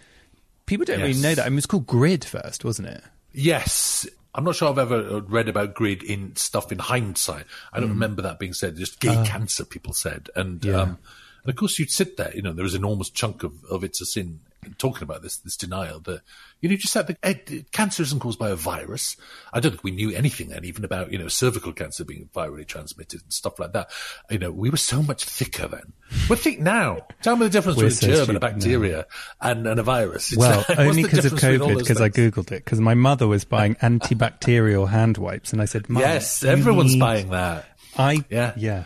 people 0.66 0.85
don't 0.85 1.00
really 1.00 1.20
know 1.20 1.35
that. 1.35 1.46
I 1.46 1.48
mean, 1.48 1.55
it 1.55 1.57
was 1.59 1.66
called 1.66 1.87
Grid 1.87 2.24
first, 2.24 2.64
wasn't 2.64 2.88
it? 2.88 3.03
Yes. 3.33 4.07
I'm 4.35 4.45
not 4.45 4.55
sure 4.55 4.69
I've 4.69 4.79
ever 4.79 4.97
uh, 4.97 5.21
read 5.21 5.49
about 5.49 5.75
grid 5.75 6.03
in 6.03 6.37
stuff 6.37 6.71
in 6.71 6.79
hindsight. 6.79 7.47
I 7.73 7.81
don't 7.81 7.88
mm. 7.88 7.95
remember 7.95 8.23
that 8.23 8.38
being 8.38 8.53
said. 8.53 8.77
Just 8.77 9.01
gay 9.01 9.16
uh. 9.16 9.25
cancer, 9.25 9.64
people 9.64 9.93
said. 9.93 10.31
And, 10.37 10.64
Yeah. 10.64 10.83
um, 10.83 10.99
and 11.43 11.51
of 11.51 11.57
course 11.57 11.79
you'd 11.79 11.90
sit 11.90 12.16
there, 12.16 12.33
you 12.35 12.43
know, 12.43 12.53
there 12.53 12.62
was 12.62 12.75
an 12.75 12.83
enormous 12.83 13.11
chunk 13.11 13.43
of, 13.43 13.64
of 13.64 13.83
it's 13.83 14.01
a 14.01 14.07
sin 14.07 14.40
talking 14.79 15.03
about 15.03 15.23
this, 15.23 15.38
this 15.38 15.57
denial 15.57 16.01
that, 16.01 16.20
you 16.61 16.68
know, 16.68 16.77
just 16.77 16.92
said 16.92 17.07
that 17.07 17.73
cancer 17.73 18.03
isn't 18.03 18.20
caused 18.20 18.38
by 18.38 18.51
a 18.51 18.55
virus. 18.57 19.16
I 19.53 19.61
don't 19.61 19.73
think 19.73 19.85
we 19.85 19.90
knew 19.90 20.11
anything 20.14 20.49
then, 20.49 20.64
even 20.64 20.85
about, 20.85 21.11
you 21.12 21.18
know, 21.18 21.29
cervical 21.29 21.73
cancer 21.73 22.05
being 22.05 22.29
virally 22.35 22.66
transmitted 22.66 23.23
and 23.23 23.33
stuff 23.33 23.59
like 23.59 23.73
that. 23.73 23.90
You 24.31 24.38
know, 24.38 24.51
we 24.51 24.70
were 24.70 24.77
so 24.77 25.03
much 25.03 25.25
thicker 25.25 25.66
then. 25.66 25.92
But 26.29 26.38
think 26.38 26.61
now. 26.61 27.07
Tell 27.23 27.37
me 27.37 27.46
the 27.46 27.51
difference 27.51 27.79
We're 27.79 27.88
between 27.88 28.11
a 28.11 28.14
germ 28.16 28.29
and 28.29 28.31
a 28.31 28.33
now. 28.40 28.49
bacteria 28.53 29.07
and, 29.40 29.66
and 29.66 29.81
a 29.81 29.83
virus. 29.83 30.33
It's 30.33 30.38
Well, 30.38 30.64
like, 30.68 30.79
only 30.79 31.03
because 31.05 31.25
of 31.25 31.33
difference 31.33 31.42
between 31.42 31.61
all 31.62 31.68
COVID, 31.77 31.79
because 31.79 32.01
I 32.01 32.09
googled 32.11 32.53
it. 32.53 32.64
Because 32.64 32.81
my 32.81 32.94
mother 32.94 33.27
was 33.27 33.44
buying 33.44 33.77
antibacterial 33.77 34.88
hand 34.88 35.18
wipes, 35.18 35.53
and 35.53 35.62
I 35.62 35.64
said, 35.64 35.87
Yes, 35.88 36.44
everyone's 36.44 36.94
need- 36.94 37.01
buying 37.01 37.31
that. 37.31 37.66
I 37.96 38.25
Yeah. 38.29 38.53
yeah. 38.57 38.85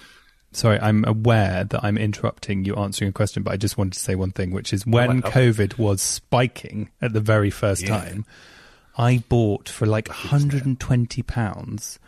Sorry, 0.55 0.79
I'm 0.79 1.05
aware 1.05 1.65
that 1.65 1.83
I'm 1.83 1.99
interrupting 1.99 2.65
you 2.65 2.77
answering 2.77 3.09
a 3.09 3.13
question, 3.13 3.43
but 3.43 3.53
I 3.53 3.57
just 3.57 3.77
wanted 3.77 3.95
to 3.95 3.99
say 3.99 4.15
one 4.15 4.31
thing, 4.31 4.53
which 4.53 4.73
is 4.73 4.87
when 4.87 5.21
right, 5.21 5.25
uh, 5.25 5.31
COVID 5.31 5.79
was 5.79 6.01
spiking 6.01 6.91
at 7.03 7.13
the 7.13 7.21
very 7.21 7.51
first 7.51 7.87
time, 7.87 8.25
I 8.97 9.23
bought 9.29 9.69
for 9.69 9.87
like 9.87 10.09
120 10.09 11.23
pounds 11.23 11.99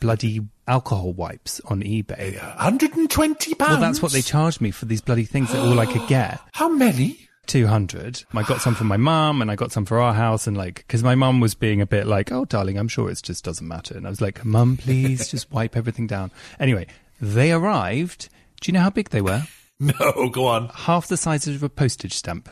bloody 0.00 0.40
alcohol 0.66 1.12
wipes 1.12 1.60
on 1.64 1.82
eBay. 1.82 2.40
120 2.40 3.54
pounds. 3.54 3.70
Well, 3.70 3.80
that's 3.80 4.02
what 4.02 4.12
they 4.12 4.22
charged 4.22 4.60
me 4.60 4.70
for 4.70 4.84
these 4.84 5.00
bloody 5.00 5.24
things 5.24 5.52
that 5.52 5.58
all 5.58 5.78
I 5.78 5.86
could 5.86 6.06
get. 6.08 6.40
How 6.52 6.68
many? 6.68 7.28
200. 7.46 8.24
I 8.34 8.42
got 8.44 8.60
some 8.60 8.74
for 8.74 8.84
my 8.84 8.96
mum 8.96 9.42
and 9.42 9.50
I 9.50 9.56
got 9.56 9.72
some 9.72 9.84
for 9.84 10.00
our 10.00 10.14
house 10.14 10.46
and 10.46 10.56
like, 10.56 10.84
cause 10.88 11.02
my 11.02 11.16
mum 11.16 11.40
was 11.40 11.54
being 11.54 11.80
a 11.80 11.86
bit 11.86 12.06
like, 12.06 12.30
oh 12.30 12.44
darling, 12.44 12.78
I'm 12.78 12.88
sure 12.88 13.10
it 13.10 13.20
just 13.22 13.44
doesn't 13.44 13.66
matter. 13.66 13.96
And 13.96 14.06
I 14.06 14.10
was 14.10 14.20
like, 14.20 14.44
mum, 14.44 14.76
please 14.76 15.28
just 15.30 15.50
wipe 15.50 15.76
everything 15.76 16.06
down. 16.06 16.30
Anyway, 16.60 16.86
they 17.22 17.52
arrived. 17.52 18.28
Do 18.60 18.70
you 18.70 18.74
know 18.74 18.80
how 18.82 18.90
big 18.90 19.08
they 19.10 19.22
were? 19.22 19.42
No, 19.80 20.28
go 20.28 20.46
on. 20.46 20.68
Half 20.68 21.08
the 21.08 21.16
size 21.16 21.48
of 21.48 21.60
a 21.64 21.68
postage 21.68 22.12
stamp. 22.14 22.48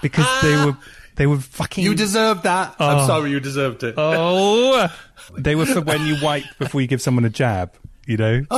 because 0.00 0.42
they 0.42 0.54
were, 0.64 0.76
they 1.16 1.26
were 1.26 1.38
fucking. 1.38 1.82
You 1.82 1.94
deserved 1.96 2.44
that. 2.44 2.76
I'm 2.78 3.06
sorry, 3.08 3.30
you 3.30 3.40
deserved 3.40 3.82
it. 3.82 3.94
Oh, 3.96 4.88
they 5.36 5.56
were 5.56 5.66
for 5.66 5.80
when 5.80 6.06
you 6.06 6.16
wipe 6.22 6.44
before 6.60 6.80
you 6.80 6.86
give 6.86 7.02
someone 7.02 7.24
a 7.24 7.30
jab, 7.30 7.74
you 8.06 8.16
know? 8.16 8.42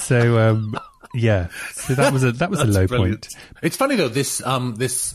So, 0.00 0.38
um, 0.38 0.76
yeah. 1.14 1.48
So 1.72 1.94
that 1.94 2.12
was 2.12 2.22
a, 2.22 2.32
that 2.32 2.50
was 2.50 2.60
a 2.60 2.64
low 2.66 2.86
Brilliant. 2.86 3.22
point. 3.22 3.34
It's 3.62 3.76
funny 3.76 3.96
though. 3.96 4.08
This 4.08 4.44
um 4.46 4.74
this 4.76 5.14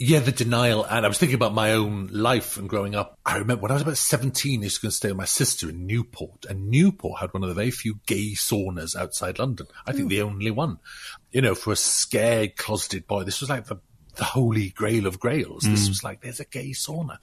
Yeah, 0.00 0.20
the 0.20 0.30
denial. 0.30 0.84
And 0.84 1.04
I 1.04 1.08
was 1.08 1.18
thinking 1.18 1.34
about 1.34 1.54
my 1.54 1.72
own 1.72 2.08
life 2.12 2.56
and 2.56 2.68
growing 2.68 2.94
up. 2.94 3.18
I 3.26 3.38
remember 3.38 3.62
when 3.62 3.72
I 3.72 3.74
was 3.74 3.82
about 3.82 3.96
17, 3.96 4.60
I 4.60 4.64
used 4.64 4.76
to 4.76 4.82
go 4.82 4.86
and 4.86 4.92
stay 4.92 5.08
with 5.08 5.16
my 5.16 5.24
sister 5.24 5.68
in 5.68 5.86
Newport. 5.86 6.44
And 6.48 6.68
Newport 6.68 7.20
had 7.20 7.34
one 7.34 7.42
of 7.42 7.48
the 7.48 7.54
very 7.54 7.72
few 7.72 7.98
gay 8.06 8.32
saunas 8.34 8.94
outside 8.94 9.40
London. 9.40 9.66
I 9.86 9.92
think 9.92 10.04
hmm. 10.04 10.08
the 10.08 10.22
only 10.22 10.52
one. 10.52 10.78
You 11.32 11.42
know, 11.42 11.54
for 11.56 11.72
a 11.72 11.76
scared, 11.76 12.56
closeted 12.56 13.08
boy, 13.08 13.24
this 13.24 13.40
was 13.40 13.50
like 13.50 13.66
the 13.66 13.80
the 14.18 14.24
holy 14.24 14.70
grail 14.70 15.06
of 15.06 15.20
grails. 15.20 15.62
This 15.62 15.84
hmm. 15.84 15.90
was 15.90 16.04
like, 16.04 16.20
there's 16.20 16.40
a 16.40 16.44
gay 16.44 16.70
sauna. 16.70 17.18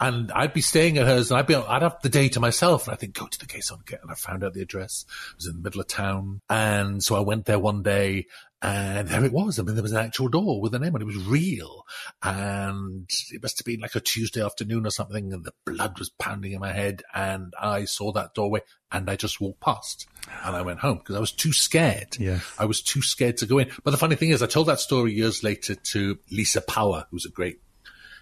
And 0.00 0.32
I'd 0.32 0.54
be 0.54 0.62
staying 0.62 0.96
at 0.96 1.06
hers 1.06 1.30
and 1.30 1.38
I'd 1.38 1.46
be, 1.46 1.54
I'd 1.54 1.82
have 1.82 2.00
the 2.02 2.08
day 2.08 2.30
to 2.30 2.40
myself 2.40 2.86
and 2.86 2.94
I 2.94 2.96
think, 2.96 3.12
go 3.12 3.26
to 3.26 3.38
the 3.38 3.46
gay 3.46 3.58
sauna. 3.58 3.82
And 4.02 4.10
I 4.10 4.14
found 4.14 4.42
out 4.42 4.54
the 4.54 4.62
address. 4.62 5.04
It 5.32 5.36
was 5.36 5.46
in 5.46 5.56
the 5.56 5.62
middle 5.62 5.80
of 5.80 5.88
town. 5.88 6.40
And 6.48 7.02
so 7.04 7.16
I 7.16 7.20
went 7.20 7.44
there 7.44 7.58
one 7.58 7.82
day 7.82 8.26
and 8.60 9.08
there 9.08 9.24
it 9.24 9.32
was. 9.32 9.58
I 9.58 9.62
mean, 9.62 9.76
there 9.76 9.82
was 9.82 9.92
an 9.92 10.04
actual 10.04 10.28
door 10.28 10.60
with 10.60 10.74
a 10.74 10.78
name 10.80 10.94
on 10.94 11.00
it. 11.00 11.04
It 11.04 11.06
was 11.06 11.26
real. 11.26 11.84
And 12.22 13.08
it 13.30 13.40
must 13.40 13.58
have 13.58 13.64
been 13.64 13.80
like 13.80 13.94
a 13.94 14.00
Tuesday 14.00 14.44
afternoon 14.44 14.84
or 14.84 14.90
something. 14.90 15.32
And 15.32 15.44
the 15.44 15.52
blood 15.64 15.98
was 15.98 16.10
pounding 16.10 16.52
in 16.52 16.60
my 16.60 16.72
head. 16.72 17.02
And 17.14 17.54
I 17.60 17.84
saw 17.84 18.10
that 18.12 18.34
doorway 18.34 18.62
and 18.90 19.08
I 19.08 19.14
just 19.14 19.40
walked 19.40 19.60
past 19.60 20.08
and 20.44 20.56
I 20.56 20.62
went 20.62 20.80
home 20.80 20.98
because 20.98 21.14
I 21.14 21.20
was 21.20 21.30
too 21.30 21.52
scared. 21.52 22.16
Yes. 22.18 22.44
I 22.58 22.64
was 22.64 22.82
too 22.82 23.02
scared 23.02 23.36
to 23.38 23.46
go 23.46 23.58
in. 23.58 23.70
But 23.84 23.92
the 23.92 23.96
funny 23.96 24.16
thing 24.16 24.30
is, 24.30 24.42
I 24.42 24.46
told 24.46 24.66
that 24.66 24.80
story 24.80 25.12
years 25.12 25.44
later 25.44 25.76
to 25.76 26.18
Lisa 26.32 26.60
Power, 26.60 27.06
who's 27.10 27.26
a 27.26 27.30
great 27.30 27.60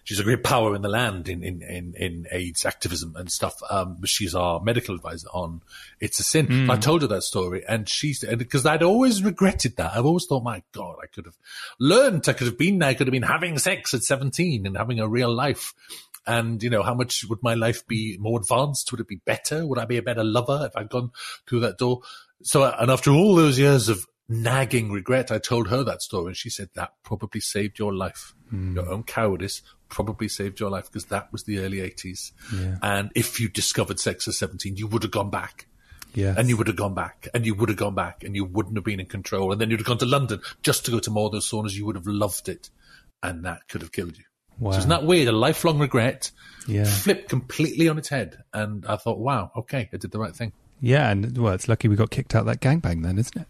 she's 0.06 0.20
a 0.20 0.22
great 0.22 0.44
power 0.44 0.76
in 0.76 0.82
the 0.82 0.88
land 0.88 1.28
in, 1.28 1.42
in, 1.42 1.62
in, 1.62 1.92
in 1.96 2.26
AIDS 2.30 2.64
activism 2.64 3.16
and 3.16 3.30
stuff. 3.30 3.60
Um, 3.68 3.96
but 3.98 4.08
she's 4.08 4.36
our 4.36 4.60
medical 4.60 4.94
advisor 4.94 5.26
on 5.34 5.62
It's 5.98 6.20
a 6.20 6.22
Sin. 6.22 6.70
I 6.70 6.76
told 6.76 7.02
her 7.02 7.08
that 7.08 7.22
story 7.22 7.64
and 7.68 7.88
she's, 7.88 8.22
and 8.22 8.38
because 8.38 8.64
I'd 8.64 8.84
always 8.84 9.24
regretted 9.24 9.76
that. 9.76 9.96
I've 9.96 10.06
always 10.06 10.24
thought, 10.24 10.44
my 10.44 10.62
God, 10.70 10.96
I 11.02 11.06
could 11.08 11.24
have 11.24 11.36
learned. 11.80 12.28
I 12.28 12.34
could 12.34 12.46
have 12.46 12.56
been 12.56 12.78
there. 12.78 12.90
I 12.90 12.94
could 12.94 13.08
have 13.08 13.12
been 13.12 13.22
having 13.24 13.58
sex 13.58 13.94
at 13.94 14.04
17 14.04 14.64
and 14.64 14.76
having 14.76 15.00
a 15.00 15.08
real 15.08 15.34
life. 15.34 15.74
And, 16.24 16.62
you 16.62 16.70
know, 16.70 16.84
how 16.84 16.94
much 16.94 17.24
would 17.28 17.42
my 17.42 17.54
life 17.54 17.84
be 17.88 18.16
more 18.20 18.38
advanced? 18.38 18.92
Would 18.92 19.00
it 19.00 19.08
be 19.08 19.20
better? 19.26 19.66
Would 19.66 19.78
I 19.78 19.86
be 19.86 19.96
a 19.96 20.02
better 20.02 20.24
lover 20.24 20.68
if 20.70 20.76
I'd 20.76 20.88
gone 20.88 21.10
through 21.48 21.60
that 21.60 21.78
door? 21.78 22.02
So, 22.42 22.62
and 22.62 22.92
after 22.92 23.10
all 23.10 23.34
those 23.34 23.58
years 23.58 23.88
of 23.88 24.06
nagging 24.28 24.90
regret, 24.90 25.30
I 25.30 25.38
told 25.38 25.68
her 25.68 25.84
that 25.84 26.02
story 26.02 26.28
and 26.28 26.36
she 26.36 26.50
said 26.50 26.70
that 26.74 26.92
probably 27.02 27.40
saved 27.40 27.78
your 27.78 27.94
life. 27.94 28.34
Hmm. 28.50 28.76
Your 28.76 28.88
own 28.88 29.02
cowardice 29.04 29.62
probably 29.88 30.28
saved 30.28 30.60
your 30.60 30.70
life 30.70 30.86
because 30.86 31.06
that 31.06 31.30
was 31.32 31.44
the 31.44 31.60
early 31.60 31.78
80s. 31.78 32.32
Yeah. 32.52 32.76
And 32.82 33.10
if 33.14 33.40
you 33.40 33.48
discovered 33.48 34.00
sex 34.00 34.26
at 34.26 34.34
17, 34.34 34.76
you 34.76 34.86
would 34.88 35.02
have 35.02 35.12
gone 35.12 35.30
back. 35.30 35.66
Yes. 36.14 36.38
And 36.38 36.48
you 36.48 36.56
would 36.56 36.66
have 36.66 36.76
gone 36.76 36.94
back, 36.94 37.28
and 37.34 37.44
you 37.44 37.54
would 37.54 37.68
have 37.68 37.76
gone 37.76 37.94
back, 37.94 38.24
and 38.24 38.34
you 38.34 38.46
wouldn't 38.46 38.74
have 38.74 38.84
been 38.84 39.00
in 39.00 39.06
control. 39.06 39.52
And 39.52 39.60
then 39.60 39.68
you'd 39.68 39.80
have 39.80 39.86
gone 39.86 39.98
to 39.98 40.06
London 40.06 40.40
just 40.62 40.86
to 40.86 40.90
go 40.90 40.98
to 40.98 41.10
more 41.10 41.26
of 41.26 41.32
those 41.32 41.50
saunas. 41.50 41.74
You 41.74 41.84
would 41.84 41.94
have 41.94 42.06
loved 42.06 42.48
it, 42.48 42.70
and 43.22 43.44
that 43.44 43.68
could 43.68 43.82
have 43.82 43.92
killed 43.92 44.16
you. 44.16 44.24
Wow. 44.58 44.70
So 44.70 44.78
isn't 44.78 44.88
that 44.88 45.04
weird? 45.04 45.28
A 45.28 45.32
lifelong 45.32 45.78
regret 45.78 46.30
Yeah. 46.66 46.84
flipped 46.84 47.28
completely 47.28 47.90
on 47.90 47.98
its 47.98 48.08
head. 48.08 48.42
And 48.54 48.86
I 48.86 48.96
thought, 48.96 49.18
wow, 49.18 49.50
okay, 49.56 49.90
I 49.92 49.96
did 49.98 50.10
the 50.10 50.18
right 50.18 50.34
thing. 50.34 50.52
Yeah, 50.80 51.10
and 51.10 51.36
well, 51.38 51.54
it's 51.54 51.68
lucky 51.68 51.88
we 51.88 51.96
got 51.96 52.10
kicked 52.10 52.34
out 52.34 52.46
that 52.46 52.60
gangbang 52.60 53.02
then, 53.02 53.18
isn't 53.18 53.36
it? 53.36 53.46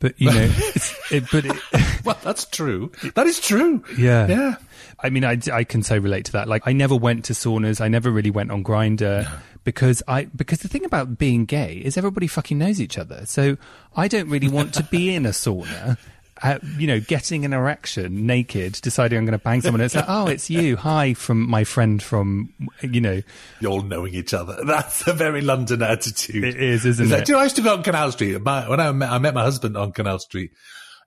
But 0.00 0.20
you 0.20 0.30
know, 0.30 0.48
it's, 0.74 1.12
it, 1.12 1.24
but 1.32 1.44
it, 1.44 1.56
Well, 2.04 2.18
that's 2.22 2.44
true. 2.44 2.92
That 3.14 3.26
is 3.26 3.40
true. 3.40 3.82
Yeah. 3.98 4.26
Yeah. 4.28 4.54
I 5.00 5.10
mean, 5.10 5.24
I, 5.24 5.38
I 5.52 5.64
can 5.64 5.82
so 5.82 5.96
relate 5.98 6.24
to 6.26 6.32
that. 6.32 6.48
Like, 6.48 6.62
I 6.66 6.72
never 6.72 6.96
went 6.96 7.26
to 7.26 7.32
saunas. 7.32 7.80
I 7.80 7.88
never 7.88 8.10
really 8.10 8.30
went 8.30 8.50
on 8.50 8.64
Grindr 8.64 9.30
because 9.64 10.02
I 10.08 10.24
because 10.24 10.60
the 10.60 10.68
thing 10.68 10.84
about 10.84 11.18
being 11.18 11.44
gay 11.44 11.74
is 11.76 11.96
everybody 11.96 12.26
fucking 12.26 12.56
knows 12.58 12.80
each 12.80 12.96
other. 12.96 13.26
So 13.26 13.56
I 13.96 14.08
don't 14.08 14.30
really 14.30 14.48
want 14.48 14.74
to 14.74 14.82
be 14.84 15.14
in 15.14 15.26
a 15.26 15.30
sauna. 15.30 15.98
Uh, 16.42 16.58
you 16.76 16.86
know, 16.86 17.00
getting 17.00 17.44
an 17.44 17.52
erection 17.52 18.24
naked, 18.26 18.74
deciding 18.82 19.18
I'm 19.18 19.24
going 19.24 19.36
to 19.38 19.42
bang 19.42 19.60
someone. 19.60 19.80
It's 19.80 19.94
like, 19.96 20.04
oh, 20.06 20.26
it's 20.28 20.48
you. 20.48 20.76
Hi, 20.76 21.14
from 21.14 21.48
my 21.50 21.64
friend 21.64 22.00
from, 22.02 22.52
you 22.80 23.00
know, 23.00 23.22
You're 23.60 23.72
all 23.72 23.82
knowing 23.82 24.14
each 24.14 24.32
other. 24.32 24.56
That's 24.64 25.06
a 25.08 25.12
very 25.12 25.40
London 25.40 25.82
attitude. 25.82 26.44
it 26.44 26.54
is, 26.56 26.86
isn't 26.86 27.06
It's 27.06 27.12
like, 27.12 27.22
it? 27.22 27.26
do 27.26 27.32
you 27.32 27.36
know, 27.36 27.40
I 27.40 27.44
used 27.44 27.56
to 27.56 27.62
go 27.62 27.74
on 27.74 27.82
Canal 27.82 28.12
Street. 28.12 28.40
My, 28.40 28.68
when 28.68 28.78
I 28.78 28.92
met, 28.92 29.10
I 29.10 29.18
met 29.18 29.34
my 29.34 29.42
husband 29.42 29.76
on 29.76 29.90
Canal 29.92 30.20
Street 30.20 30.52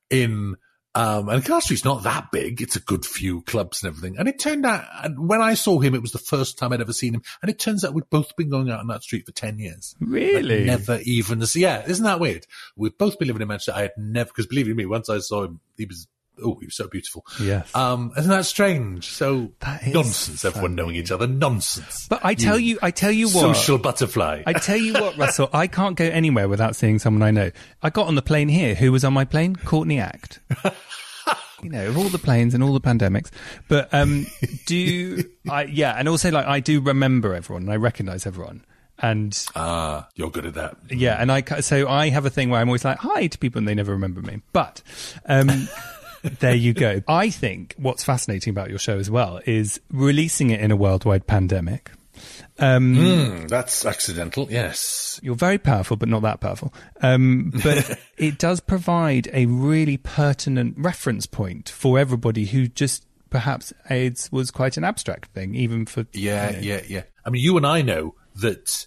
in, 0.10 0.56
um, 0.94 1.30
and 1.30 1.44
Street's 1.64 1.86
not 1.86 2.04
that 2.04 2.32
big. 2.32 2.62
It's 2.62 2.76
a 2.76 2.82
good 2.82 3.06
few 3.06 3.42
clubs 3.44 3.82
and 3.82 3.90
everything. 3.90 4.18
And 4.18 4.28
it 4.28 4.40
turned 4.40 4.66
out, 4.66 4.86
and 5.04 5.30
when 5.30 5.42
I 5.42 5.54
saw 5.54 5.80
him, 5.80 5.96
it 5.96 6.02
was 6.02 6.12
the 6.12 6.20
first 6.20 6.58
time 6.58 6.74
I'd 6.74 6.82
ever 6.82 6.92
seen 6.92 7.16
him. 7.16 7.24
And 7.42 7.50
it 7.50 7.60
turns 7.60 7.86
out 7.86 7.94
we'd 7.94 8.10
both 8.10 8.36
been 8.36 8.50
going 8.50 8.70
out 8.70 8.80
on 8.80 8.88
that 8.88 9.04
street 9.04 9.26
for 9.26 9.32
10 9.32 9.60
years. 9.60 9.96
Really? 10.02 10.66
Never 10.66 11.00
even, 11.04 11.42
yeah, 11.56 11.84
isn't 11.88 12.04
that 12.04 12.20
weird? 12.20 12.46
We'd 12.76 12.98
both 12.98 13.18
been 13.18 13.30
living 13.30 13.42
in 13.42 13.48
Manchester. 13.48 13.74
I 13.74 13.84
had 13.84 13.94
never, 13.98 14.28
because 14.28 14.48
believe 14.48 14.68
you 14.68 14.76
me, 14.76 14.86
once 14.86 15.10
I 15.10 15.20
saw 15.20 15.44
him, 15.44 15.62
he 15.78 15.86
was, 15.86 16.08
oh, 16.44 16.58
he 16.60 16.66
was 16.68 16.76
so 16.76 16.88
beautiful. 16.88 17.26
Yes. 17.42 17.74
Um, 17.76 18.12
isn't 18.18 18.30
that 18.30 18.46
strange? 18.46 19.08
So 19.10 19.52
That 19.60 19.84
is 19.88 19.94
nonsense, 19.94 20.46
everyone 20.46 20.76
knowing 20.76 20.96
each 20.96 21.12
other. 21.12 21.28
Nonsense. 21.28 22.08
But 22.10 22.22
I 22.24 22.34
tell 22.36 22.60
you, 22.60 22.78
I 22.82 22.92
tell 22.92 23.12
you 23.12 23.28
what. 23.28 23.56
Social 23.56 23.78
butterfly. 23.78 24.44
I 24.46 24.54
tell 24.54 24.78
you 24.78 24.94
what, 24.94 25.18
Russell, 25.18 25.50
I 25.54 25.68
can't 25.68 25.96
go 25.96 26.06
anywhere 26.06 26.48
without 26.50 26.76
seeing 26.76 27.00
someone 27.00 27.22
I 27.24 27.32
know. 27.32 27.52
I 27.82 27.90
got 27.90 28.08
on 28.08 28.16
the 28.16 28.22
plane 28.22 28.50
here. 28.50 28.76
Who 28.76 28.92
was 28.92 29.04
on 29.04 29.14
my 29.14 29.26
plane? 29.26 29.56
Courtney 29.56 30.00
Act. 30.00 30.40
you 31.64 31.70
know, 31.70 31.88
of 31.88 31.98
all 31.98 32.10
the 32.10 32.18
planes 32.18 32.54
and 32.54 32.64
all 32.64 32.74
the 32.74 32.82
pandemics. 32.82 33.30
But 33.68 33.94
um, 33.94 34.26
do 34.66 35.24
I? 35.50 35.64
Yeah, 35.66 35.94
and 35.98 36.08
also 36.10 36.32
like 36.32 36.46
I 36.48 36.60
do 36.60 36.82
remember 36.82 37.34
everyone 37.36 37.64
and 37.64 37.72
I 37.72 37.76
recognise 37.76 38.26
everyone. 38.26 38.66
And 39.04 39.36
Ah, 39.56 40.08
you're 40.16 40.30
good 40.30 40.46
at 40.46 40.54
that. 40.56 40.78
yeah, 40.92 41.16
and 41.20 41.32
I 41.32 41.42
so 41.62 41.88
I 41.88 42.10
have 42.10 42.26
a 42.26 42.30
thing 42.30 42.50
where 42.52 42.62
I'm 42.62 42.70
always 42.70 42.86
like 42.86 42.98
hi 43.00 43.28
to 43.28 43.38
people 43.38 43.58
and 43.60 43.68
they 43.68 43.74
never 43.76 43.92
remember 43.94 44.22
me. 44.22 44.42
But 44.54 44.82
um, 45.26 45.68
there 46.24 46.56
you 46.56 46.74
go. 46.74 47.02
I 47.08 47.30
think 47.30 47.76
what's 47.78 48.04
fascinating 48.04 48.52
about 48.52 48.70
your 48.70 48.80
show 48.80 48.98
as 48.98 49.10
well 49.10 49.40
is 49.46 49.80
releasing 49.92 50.50
it 50.50 50.60
in 50.60 50.72
a 50.72 50.76
worldwide 50.76 51.28
pandemic. 51.28 51.92
Um, 52.60 52.96
Mm, 52.96 53.50
that's 53.50 53.86
accidental. 53.86 54.48
Yes. 54.50 55.20
You're 55.24 55.36
very 55.36 55.58
powerful, 55.58 55.98
but 55.98 56.10
not 56.10 56.22
that 56.22 56.40
powerful. 56.40 56.74
Um, 57.02 57.52
but 57.64 58.00
it 58.18 58.38
does 58.38 58.60
provide 58.60 59.30
a 59.34 59.46
really 59.48 59.98
pertinent 59.98 60.76
reference 60.78 61.26
point 61.26 61.70
for 61.70 61.98
everybody 61.98 62.46
who 62.46 62.68
just 62.68 63.06
perhaps 63.32 63.74
AIDS 63.90 64.32
was 64.32 64.52
quite 64.52 64.78
an 64.78 64.84
abstract 64.84 65.32
thing, 65.32 65.56
even 65.56 65.86
for 65.86 66.06
Yeah, 66.14 66.60
yeah, 66.60 66.82
yeah. 66.88 67.04
I 67.26 67.30
mean, 67.32 67.42
you 67.42 67.58
and 67.58 67.66
I 67.66 67.82
know 67.82 68.16
that. 68.36 68.86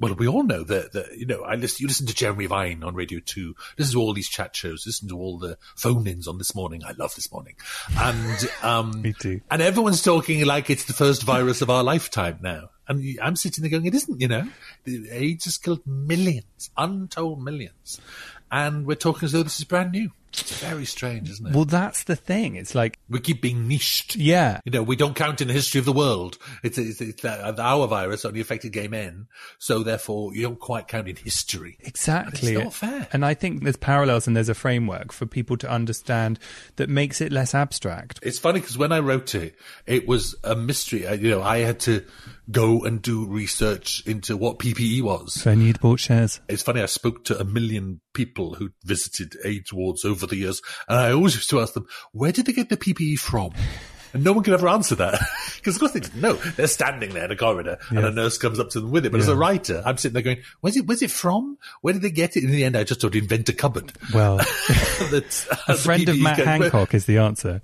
Well, 0.00 0.14
we 0.14 0.28
all 0.28 0.44
know 0.44 0.62
that, 0.62 0.92
that 0.92 1.18
you 1.18 1.26
know. 1.26 1.42
I 1.42 1.56
listen. 1.56 1.82
You 1.82 1.88
listen 1.88 2.06
to 2.06 2.14
Jeremy 2.14 2.46
Vine 2.46 2.84
on 2.84 2.94
Radio 2.94 3.20
Two. 3.20 3.56
Listen 3.76 3.94
to 3.94 4.00
all 4.00 4.12
these 4.12 4.28
chat 4.28 4.54
shows. 4.54 4.84
Listen 4.86 5.08
to 5.08 5.18
all 5.18 5.38
the 5.38 5.58
phone-ins 5.76 6.28
on 6.28 6.38
this 6.38 6.54
morning. 6.54 6.82
I 6.84 6.92
love 6.92 7.14
this 7.14 7.32
morning, 7.32 7.56
and 7.96 8.50
um, 8.62 9.02
Me 9.02 9.12
too. 9.12 9.40
And 9.50 9.60
everyone's 9.60 10.02
talking 10.02 10.44
like 10.44 10.70
it's 10.70 10.84
the 10.84 10.92
first 10.92 11.22
virus 11.24 11.62
of 11.62 11.70
our 11.70 11.82
lifetime 11.82 12.38
now. 12.42 12.70
And 12.86 13.18
I'm 13.20 13.36
sitting 13.36 13.62
there 13.62 13.70
going, 13.70 13.86
it 13.86 13.94
isn't. 13.94 14.20
You 14.20 14.28
know, 14.28 14.48
AIDS 14.86 15.44
has 15.44 15.58
killed 15.58 15.86
millions, 15.86 16.70
untold 16.76 17.42
millions, 17.42 18.00
and 18.50 18.86
we're 18.86 18.94
talking 18.94 19.26
as 19.26 19.32
though 19.32 19.42
this 19.42 19.58
is 19.58 19.64
brand 19.64 19.92
new. 19.92 20.10
It's 20.32 20.60
very 20.60 20.84
strange, 20.84 21.30
isn't 21.30 21.46
it? 21.46 21.54
Well, 21.54 21.64
that's 21.64 22.04
the 22.04 22.16
thing. 22.16 22.54
It's 22.54 22.74
like, 22.74 22.98
we 23.08 23.20
keep 23.20 23.42
being 23.42 23.68
niched. 23.68 24.16
yeah, 24.16 24.60
You 24.64 24.72
know, 24.72 24.82
we 24.82 24.96
don't 24.96 25.14
count 25.14 25.40
in 25.40 25.48
the 25.48 25.54
history 25.54 25.78
of 25.78 25.84
the 25.84 25.92
world. 25.92 26.38
It's, 26.62 26.78
it's, 26.78 27.00
it's 27.00 27.24
uh, 27.24 27.54
our 27.58 27.86
virus 27.86 28.24
only 28.24 28.40
affected 28.40 28.72
gay 28.72 28.88
men, 28.88 29.26
so 29.58 29.82
therefore 29.82 30.34
you 30.34 30.42
don't 30.42 30.58
quite 30.58 30.88
count 30.88 31.08
in 31.08 31.16
history. 31.16 31.78
exactly. 31.80 32.54
It's 32.54 32.64
not 32.64 32.74
fair. 32.74 33.08
And 33.12 33.24
I 33.24 33.34
think 33.34 33.62
there's 33.62 33.76
parallels 33.76 34.26
and 34.26 34.36
there's 34.36 34.48
a 34.48 34.54
framework 34.54 35.12
for 35.12 35.26
people 35.26 35.56
to 35.58 35.70
understand 35.70 36.38
that 36.76 36.88
makes 36.88 37.20
it 37.20 37.32
less 37.32 37.54
abstract. 37.54 38.20
It's 38.22 38.38
funny 38.38 38.60
because 38.60 38.78
when 38.78 38.92
I 38.92 39.00
wrote 39.00 39.34
it, 39.34 39.56
it 39.86 40.06
was 40.06 40.34
a 40.44 40.54
mystery. 40.54 41.06
I, 41.06 41.14
you 41.14 41.30
know, 41.30 41.42
I 41.42 41.58
had 41.58 41.80
to 41.80 42.04
go 42.50 42.82
and 42.84 43.02
do 43.02 43.26
research 43.26 44.02
into 44.06 44.36
what 44.36 44.58
PPE 44.58 45.02
was. 45.02 45.34
So 45.34 45.50
you'd 45.50 45.80
bought 45.80 46.00
shares. 46.00 46.40
It's 46.48 46.62
funny, 46.62 46.80
I 46.80 46.86
spoke 46.86 47.24
to 47.24 47.38
a 47.38 47.44
million 47.44 48.00
people 48.14 48.54
who 48.54 48.70
visited 48.84 49.36
AIDS 49.44 49.72
wards 49.72 50.04
over 50.04 50.17
the 50.26 50.36
years, 50.36 50.62
and 50.88 50.98
I 50.98 51.12
always 51.12 51.34
used 51.34 51.50
to 51.50 51.60
ask 51.60 51.74
them, 51.74 51.86
where 52.12 52.32
did 52.32 52.46
they 52.46 52.52
get 52.52 52.68
the 52.68 52.76
PPE 52.76 53.18
from? 53.18 53.52
And 54.12 54.24
no 54.24 54.32
one 54.32 54.44
could 54.44 54.54
ever 54.54 54.68
answer 54.68 54.94
that. 54.96 55.20
Because 55.58 55.74
of 55.74 55.80
course 55.80 55.92
they 55.92 56.00
didn't 56.00 56.20
know. 56.20 56.34
They're 56.34 56.68
standing 56.68 57.10
there 57.10 57.24
in 57.24 57.32
a 57.32 57.36
corridor 57.36 57.78
and 57.90 57.98
a 57.98 58.12
nurse 58.12 58.38
comes 58.38 58.60
up 58.60 58.70
to 58.70 58.80
them 58.80 58.92
with 58.92 59.04
it. 59.04 59.10
But 59.10 59.20
as 59.20 59.28
a 59.28 59.34
writer, 59.36 59.82
I'm 59.84 59.98
sitting 59.98 60.14
there 60.14 60.22
going, 60.22 60.42
where's 60.60 60.76
it, 60.76 60.86
where's 60.86 61.02
it 61.02 61.10
from? 61.10 61.58
Where 61.80 61.92
did 61.92 62.02
they 62.02 62.12
get 62.12 62.36
it? 62.36 62.44
In 62.44 62.52
the 62.52 62.64
end, 62.64 62.76
I 62.76 62.84
just 62.84 63.00
to 63.00 63.08
invent 63.08 63.48
a 63.48 63.52
cupboard. 63.52 63.92
Well, 64.14 64.36
That's, 65.10 65.48
a 65.68 65.74
friend 65.74 66.08
of 66.08 66.18
Matt 66.20 66.38
Hancock 66.38 66.94
is 66.94 67.06
the 67.06 67.18
answer. 67.18 67.60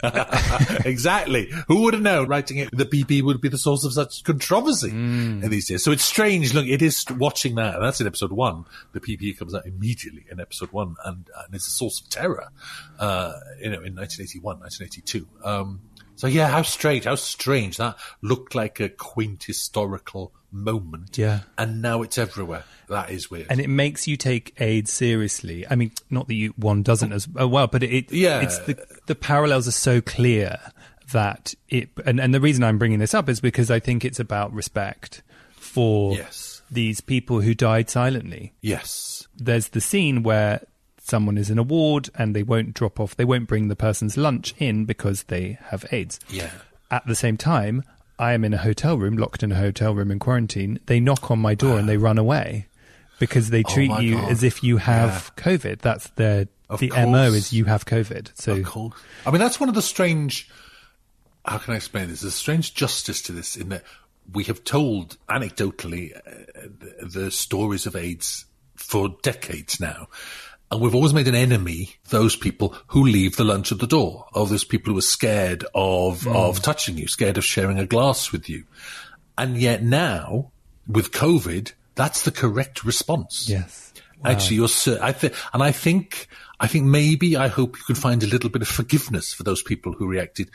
exactly. 0.84 1.52
Who 1.68 1.82
would 1.82 1.94
have 1.94 2.02
known 2.02 2.28
writing 2.28 2.58
it, 2.58 2.76
the 2.76 2.84
PP 2.84 3.22
would 3.22 3.40
be 3.40 3.48
the 3.48 3.58
source 3.58 3.84
of 3.84 3.92
such 3.92 4.24
controversy 4.24 4.90
in 4.90 5.48
these 5.48 5.68
days. 5.68 5.84
So 5.84 5.92
it's 5.92 6.04
strange. 6.04 6.52
Look, 6.52 6.66
it 6.66 6.82
is 6.82 7.04
watching 7.10 7.54
that. 7.54 7.76
And 7.76 7.84
that's 7.84 8.00
in 8.00 8.06
episode 8.06 8.32
one. 8.32 8.64
The 8.92 9.00
PP 9.00 9.38
comes 9.38 9.54
out 9.54 9.66
immediately 9.66 10.24
in 10.30 10.40
episode 10.40 10.72
one 10.72 10.96
and, 11.04 11.30
and 11.44 11.54
it's 11.54 11.68
a 11.68 11.70
source 11.70 12.00
of 12.00 12.08
terror, 12.08 12.48
uh, 12.98 13.34
you 13.60 13.70
know, 13.70 13.80
in 13.82 13.94
1981, 13.94 14.58
1982. 14.60 15.26
Um, 15.44 15.80
so 16.16 16.26
yeah, 16.26 16.48
how 16.48 16.62
strange, 16.62 17.04
how 17.04 17.14
strange. 17.16 17.76
That 17.78 17.96
looked 18.22 18.54
like 18.54 18.80
a 18.80 18.88
quaint 18.88 19.44
historical 19.44 20.32
moment. 20.50 21.18
Yeah. 21.18 21.40
And 21.58 21.82
now 21.82 22.02
it's 22.02 22.16
everywhere. 22.18 22.64
That 22.88 23.10
is 23.10 23.30
weird. 23.30 23.46
and 23.50 23.60
it 23.60 23.68
makes 23.68 24.06
you 24.06 24.16
take 24.16 24.54
AIDS 24.60 24.92
seriously. 24.92 25.66
I 25.68 25.74
mean, 25.74 25.90
not 26.10 26.28
that 26.28 26.34
you 26.34 26.54
one 26.56 26.82
doesn't 26.82 27.12
as 27.12 27.26
oh, 27.36 27.48
well, 27.48 27.66
but 27.66 27.82
it 27.82 28.12
Yeah. 28.12 28.40
it's 28.40 28.58
the 28.60 28.78
the 29.06 29.14
parallels 29.14 29.66
are 29.66 29.72
so 29.72 30.00
clear 30.00 30.58
that 31.12 31.54
it 31.68 31.90
and, 32.06 32.20
and 32.20 32.32
the 32.32 32.40
reason 32.40 32.62
I'm 32.64 32.78
bringing 32.78 32.98
this 32.98 33.14
up 33.14 33.28
is 33.28 33.40
because 33.40 33.70
I 33.70 33.80
think 33.80 34.04
it's 34.04 34.20
about 34.20 34.52
respect 34.52 35.22
for 35.56 36.14
Yes. 36.14 36.62
these 36.70 37.00
people 37.00 37.40
who 37.40 37.54
died 37.54 37.90
silently. 37.90 38.52
Yes. 38.60 39.26
There's 39.36 39.68
the 39.68 39.80
scene 39.80 40.22
where 40.22 40.62
someone 41.04 41.36
is 41.36 41.50
in 41.50 41.58
a 41.58 41.62
ward 41.62 42.08
and 42.14 42.34
they 42.34 42.42
won't 42.42 42.72
drop 42.74 42.98
off, 42.98 43.14
they 43.14 43.24
won't 43.26 43.46
bring 43.46 43.68
the 43.68 43.76
person's 43.76 44.16
lunch 44.16 44.54
in 44.58 44.86
because 44.86 45.24
they 45.24 45.58
have 45.66 45.84
AIDS. 45.92 46.18
Yeah. 46.30 46.50
At 46.90 47.06
the 47.06 47.14
same 47.14 47.36
time, 47.36 47.82
I 48.18 48.32
am 48.32 48.44
in 48.44 48.54
a 48.54 48.58
hotel 48.58 48.96
room, 48.96 49.16
locked 49.16 49.42
in 49.42 49.52
a 49.52 49.56
hotel 49.56 49.94
room 49.94 50.10
in 50.10 50.18
quarantine. 50.18 50.78
They 50.86 51.00
knock 51.00 51.30
on 51.30 51.38
my 51.38 51.54
door 51.54 51.78
and 51.78 51.88
they 51.88 51.98
run 51.98 52.16
away 52.16 52.66
because 53.18 53.50
they 53.50 53.62
treat 53.62 53.90
Oh 53.90 53.98
you 54.00 54.16
God. 54.16 54.30
as 54.30 54.42
if 54.42 54.64
you 54.64 54.78
have 54.78 55.30
COVID. 55.36 55.80
That's 55.80 56.08
their 56.10 56.48
Of 56.70 56.80
the 56.80 56.90
MO 56.90 57.24
is 57.32 57.52
you 57.52 57.66
have 57.66 57.84
COVID. 57.84 58.30
So. 58.34 58.54
I 59.26 59.30
mean, 59.30 59.40
that's 59.40 59.60
one 59.60 59.68
of 59.68 59.74
the 59.74 59.82
strange. 59.82 60.48
How 61.44 61.58
can 61.58 61.74
I 61.74 61.76
explain 61.76 62.08
this? 62.08 62.22
There's 62.22 62.32
a 62.32 62.36
strange 62.36 62.74
justice 62.74 63.20
to 63.22 63.32
this 63.32 63.56
in 63.56 63.68
that 63.68 63.84
we 64.32 64.44
have 64.44 64.64
told 64.64 65.18
anecdotally 65.28 66.16
uh, 66.16 66.20
the, 67.00 67.06
the 67.20 67.30
stories 67.30 67.84
of 67.84 67.94
AIDS 67.94 68.46
for 68.74 69.16
decades 69.22 69.78
now. 69.80 70.08
And 70.74 70.82
we've 70.82 70.94
always 70.96 71.14
made 71.14 71.28
an 71.28 71.36
enemy 71.36 71.90
those 72.08 72.34
people 72.34 72.74
who 72.88 73.04
leave 73.04 73.36
the 73.36 73.44
lunch 73.44 73.70
at 73.70 73.78
the 73.78 73.86
door, 73.86 74.26
of 74.34 74.48
those 74.48 74.64
people 74.64 74.92
who 74.92 74.98
are 74.98 75.02
scared 75.02 75.64
of, 75.72 76.22
mm. 76.22 76.34
of 76.34 76.62
touching 76.62 76.98
you, 76.98 77.06
scared 77.06 77.38
of 77.38 77.44
sharing 77.44 77.78
a 77.78 77.86
glass 77.86 78.32
with 78.32 78.48
you. 78.48 78.64
And 79.38 79.56
yet 79.56 79.84
now, 79.84 80.50
with 80.88 81.12
COVID, 81.12 81.72
that's 81.94 82.22
the 82.22 82.32
correct 82.32 82.82
response. 82.82 83.48
yes. 83.48 83.92
Actually, 84.24 84.56
you're, 84.56 84.68
I 85.00 85.12
think, 85.12 85.34
and 85.52 85.62
I 85.62 85.70
think, 85.70 86.26
I 86.58 86.66
think 86.66 86.86
maybe 86.86 87.36
I 87.36 87.46
hope 87.46 87.76
you 87.76 87.84
can 87.84 87.94
find 87.94 88.24
a 88.24 88.26
little 88.26 88.50
bit 88.50 88.62
of 88.62 88.68
forgiveness 88.68 89.32
for 89.32 89.44
those 89.44 89.62
people 89.62 89.92
who 89.92 90.08
reacted 90.08 90.50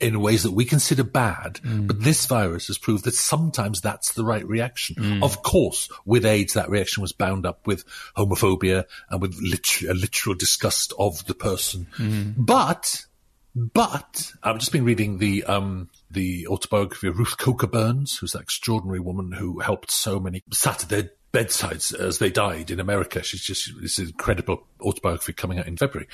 in 0.00 0.20
ways 0.20 0.42
that 0.42 0.52
we 0.52 0.64
consider 0.64 1.04
bad. 1.04 1.60
Mm. 1.62 1.86
But 1.86 2.02
this 2.02 2.26
virus 2.26 2.68
has 2.68 2.78
proved 2.78 3.04
that 3.04 3.14
sometimes 3.14 3.80
that's 3.80 4.14
the 4.14 4.24
right 4.24 4.46
reaction. 4.46 4.96
Mm. 4.96 5.22
Of 5.22 5.42
course, 5.42 5.88
with 6.04 6.24
AIDS, 6.24 6.54
that 6.54 6.70
reaction 6.70 7.02
was 7.02 7.12
bound 7.12 7.46
up 7.46 7.66
with 7.66 7.84
homophobia 8.16 8.84
and 9.10 9.20
with 9.20 9.34
a 9.34 9.94
literal 9.94 10.34
disgust 10.34 10.92
of 10.98 11.24
the 11.26 11.34
person. 11.34 11.86
Mm. 11.98 12.34
But, 12.36 13.04
but 13.54 14.32
I've 14.42 14.58
just 14.58 14.72
been 14.72 14.84
reading 14.84 15.18
the 15.18 15.44
um, 15.44 15.90
the 16.10 16.46
autobiography 16.48 17.08
of 17.08 17.18
Ruth 17.18 17.38
Coker 17.38 17.66
Burks, 17.66 18.18
who's 18.18 18.32
that 18.32 18.42
extraordinary 18.42 19.00
woman 19.00 19.32
who 19.32 19.60
helped 19.60 19.90
so 19.90 20.18
many 20.18 20.42
sat 20.52 20.82
at 20.82 20.88
their 20.88 21.10
bedsides 21.32 21.92
as 21.92 22.18
they 22.18 22.30
died 22.30 22.70
in 22.70 22.80
America. 22.80 23.22
She's 23.22 23.42
just 23.42 23.70
this 23.80 23.98
incredible 23.98 24.66
autobiography 24.80 25.32
coming 25.32 25.58
out 25.58 25.68
in 25.68 25.76
February. 25.76 26.08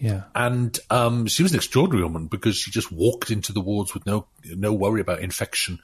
Yeah. 0.00 0.22
And 0.34 0.78
um, 0.90 1.26
she 1.26 1.42
was 1.42 1.52
an 1.52 1.56
extraordinary 1.56 2.04
woman 2.04 2.26
because 2.26 2.56
she 2.56 2.70
just 2.70 2.92
walked 2.92 3.30
into 3.30 3.52
the 3.52 3.60
wards 3.60 3.94
with 3.94 4.06
no 4.06 4.26
no 4.44 4.72
worry 4.72 5.00
about 5.00 5.20
infection. 5.20 5.80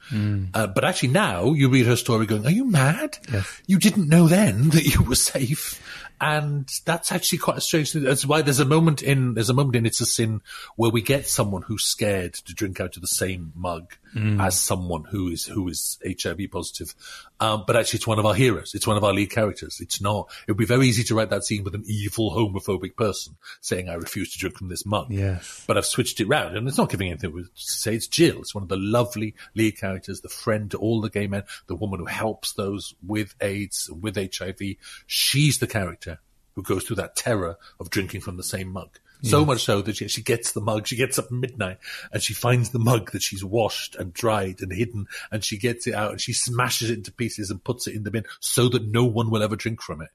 Uh, 0.53 0.67
but 0.67 0.83
actually, 0.85 1.09
now 1.09 1.51
you 1.53 1.69
read 1.69 1.85
her 1.85 1.95
story, 1.95 2.25
going, 2.25 2.45
"Are 2.45 2.51
you 2.51 2.65
mad? 2.65 3.17
Yes. 3.31 3.61
You 3.67 3.77
didn't 3.77 4.09
know 4.09 4.27
then 4.27 4.69
that 4.69 4.85
you 4.85 5.03
were 5.03 5.15
safe." 5.15 5.81
And 6.19 6.69
that's 6.85 7.11
actually 7.11 7.39
quite 7.39 7.57
a 7.57 7.61
strange 7.61 7.91
thing. 7.91 8.03
That's 8.03 8.25
why 8.25 8.41
there's 8.41 8.59
a 8.59 8.65
moment 8.65 9.01
in 9.01 9.33
there's 9.33 9.49
a 9.49 9.53
moment 9.53 9.75
in 9.75 9.85
It's 9.85 10.01
a 10.01 10.05
Sin 10.05 10.41
where 10.75 10.91
we 10.91 11.01
get 11.01 11.27
someone 11.27 11.61
who's 11.63 11.83
scared 11.83 12.33
to 12.35 12.53
drink 12.53 12.79
out 12.79 12.95
of 12.95 13.01
the 13.01 13.07
same 13.07 13.51
mug 13.55 13.93
as 14.39 14.57
someone 14.57 15.03
who 15.03 15.27
is 15.27 15.45
who 15.45 15.67
is 15.67 15.99
HIV 16.05 16.39
positive. 16.51 16.95
Um, 17.41 17.65
but 17.67 17.75
actually, 17.75 17.97
it's 17.97 18.07
one 18.07 18.17
of 18.17 18.25
our 18.25 18.33
heroes. 18.33 18.73
It's 18.73 18.87
one 18.87 18.95
of 18.95 19.03
our 19.03 19.13
lead 19.13 19.29
characters. 19.29 19.81
It's 19.81 19.99
not. 19.99 20.29
It 20.47 20.51
would 20.51 20.57
be 20.57 20.65
very 20.65 20.87
easy 20.87 21.03
to 21.03 21.15
write 21.15 21.31
that 21.31 21.43
scene 21.43 21.65
with 21.65 21.75
an 21.75 21.83
evil 21.85 22.31
homophobic 22.31 22.95
person 22.95 23.35
saying, 23.59 23.89
"I 23.89 23.95
refuse 23.95 24.31
to 24.31 24.39
drink 24.39 24.57
from 24.57 24.69
this 24.69 24.85
mug." 24.85 25.07
Yes. 25.11 25.65
But 25.67 25.77
I've 25.77 25.85
switched 25.85 26.21
it 26.21 26.29
round, 26.29 26.55
and 26.55 26.65
it's 26.65 26.77
not 26.77 26.89
giving 26.89 27.09
anything 27.09 27.33
to 27.33 27.49
say. 27.55 27.95
It's 27.95 28.07
Jill. 28.07 28.39
It's 28.39 28.55
one 28.55 28.63
of 28.63 28.69
the 28.69 28.77
lovely 28.77 29.35
lead 29.53 29.77
characters, 29.77 30.21
the 30.21 30.29
friend 30.29 30.71
to 30.71 30.77
all 30.77 31.01
the 31.01 31.09
gay 31.09 31.27
men, 31.27 31.43
the 31.67 31.75
woman 31.75 31.99
who 31.99 32.05
helps 32.05 32.53
those 32.53 32.95
with 33.05 33.35
AIDS, 33.41 33.89
with 33.89 34.15
HIV. 34.15 34.77
She's 35.07 35.59
the 35.59 35.67
character 35.67 36.14
who 36.55 36.63
goes 36.63 36.83
through 36.83 36.97
that 36.97 37.15
terror 37.15 37.57
of 37.79 37.89
drinking 37.89 38.21
from 38.21 38.37
the 38.37 38.43
same 38.43 38.69
mug. 38.69 38.99
So 39.21 39.43
much 39.43 39.63
so 39.63 39.81
that 39.81 39.95
she, 39.95 40.07
she 40.07 40.21
gets 40.21 40.51
the 40.51 40.61
mug, 40.61 40.85
she 40.85 40.95
gets 40.95 41.17
up 41.17 41.25
at 41.25 41.31
midnight 41.31 41.77
and 42.11 42.21
she 42.21 42.33
finds 42.33 42.69
the 42.69 42.79
mug 42.79 43.11
that 43.11 43.23
she's 43.23 43.43
washed 43.43 43.95
and 43.95 44.13
dried 44.13 44.61
and 44.61 44.71
hidden 44.71 45.07
and 45.31 45.43
she 45.43 45.57
gets 45.57 45.87
it 45.87 45.95
out 45.95 46.11
and 46.11 46.21
she 46.21 46.33
smashes 46.33 46.91
it 46.91 46.97
into 46.97 47.11
pieces 47.11 47.49
and 47.49 47.63
puts 47.63 47.87
it 47.87 47.95
in 47.95 48.03
the 48.03 48.11
bin 48.11 48.25
so 48.39 48.69
that 48.69 48.85
no 48.85 49.03
one 49.03 49.31
will 49.31 49.41
ever 49.41 49.55
drink 49.55 49.81
from 49.81 50.01
it. 50.01 50.09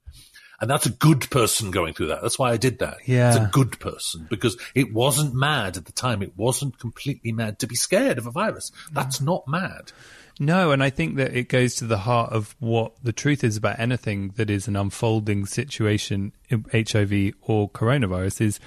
And 0.61 0.68
that's 0.68 0.85
a 0.85 0.90
good 0.90 1.31
person 1.31 1.70
going 1.70 1.94
through 1.94 2.09
that. 2.09 2.20
That's 2.20 2.38
why 2.38 2.53
I 2.53 2.59
did 2.59 2.81
that. 2.81 2.99
Yeah. 3.07 3.29
It's 3.31 3.38
a 3.38 3.51
good 3.51 3.81
person 3.81 4.27
because 4.29 4.59
it 4.75 4.92
wasn't 4.92 5.35
mad 5.35 5.79
at 5.79 5.87
the 5.87 5.92
time. 5.92 6.23
It 6.23 6.37
wasn't 6.37 6.79
completely 6.79 7.33
mad 7.33 7.59
to 7.61 7.66
be 7.66 7.75
scared 7.77 8.18
of 8.18 8.27
a 8.27 8.31
virus. 8.31 8.70
That's 8.92 9.23
not 9.23 9.49
mad. 9.49 9.92
No, 10.38 10.70
and 10.70 10.83
I 10.83 10.90
think 10.90 11.16
that 11.16 11.35
it 11.35 11.49
goes 11.49 11.75
to 11.77 11.87
the 11.87 11.99
heart 11.99 12.33
of 12.33 12.55
what 12.61 12.92
the 13.03 13.12
truth 13.12 13.42
is 13.44 13.57
about 13.57 13.79
anything 13.79 14.33
that 14.37 14.49
is 14.51 14.68
an 14.68 14.77
unfolding 14.77 15.46
situation, 15.46 16.33
HIV 16.51 17.33
or 17.42 17.68
coronavirus, 17.70 18.40
is 18.42 18.61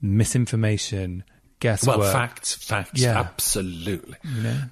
misinformation, 0.00 1.24
guesswork. 1.60 1.98
Well, 1.98 2.12
facts, 2.12 2.54
facts, 2.54 3.00
Yeah. 3.00 3.18
absolutely, 3.18 4.16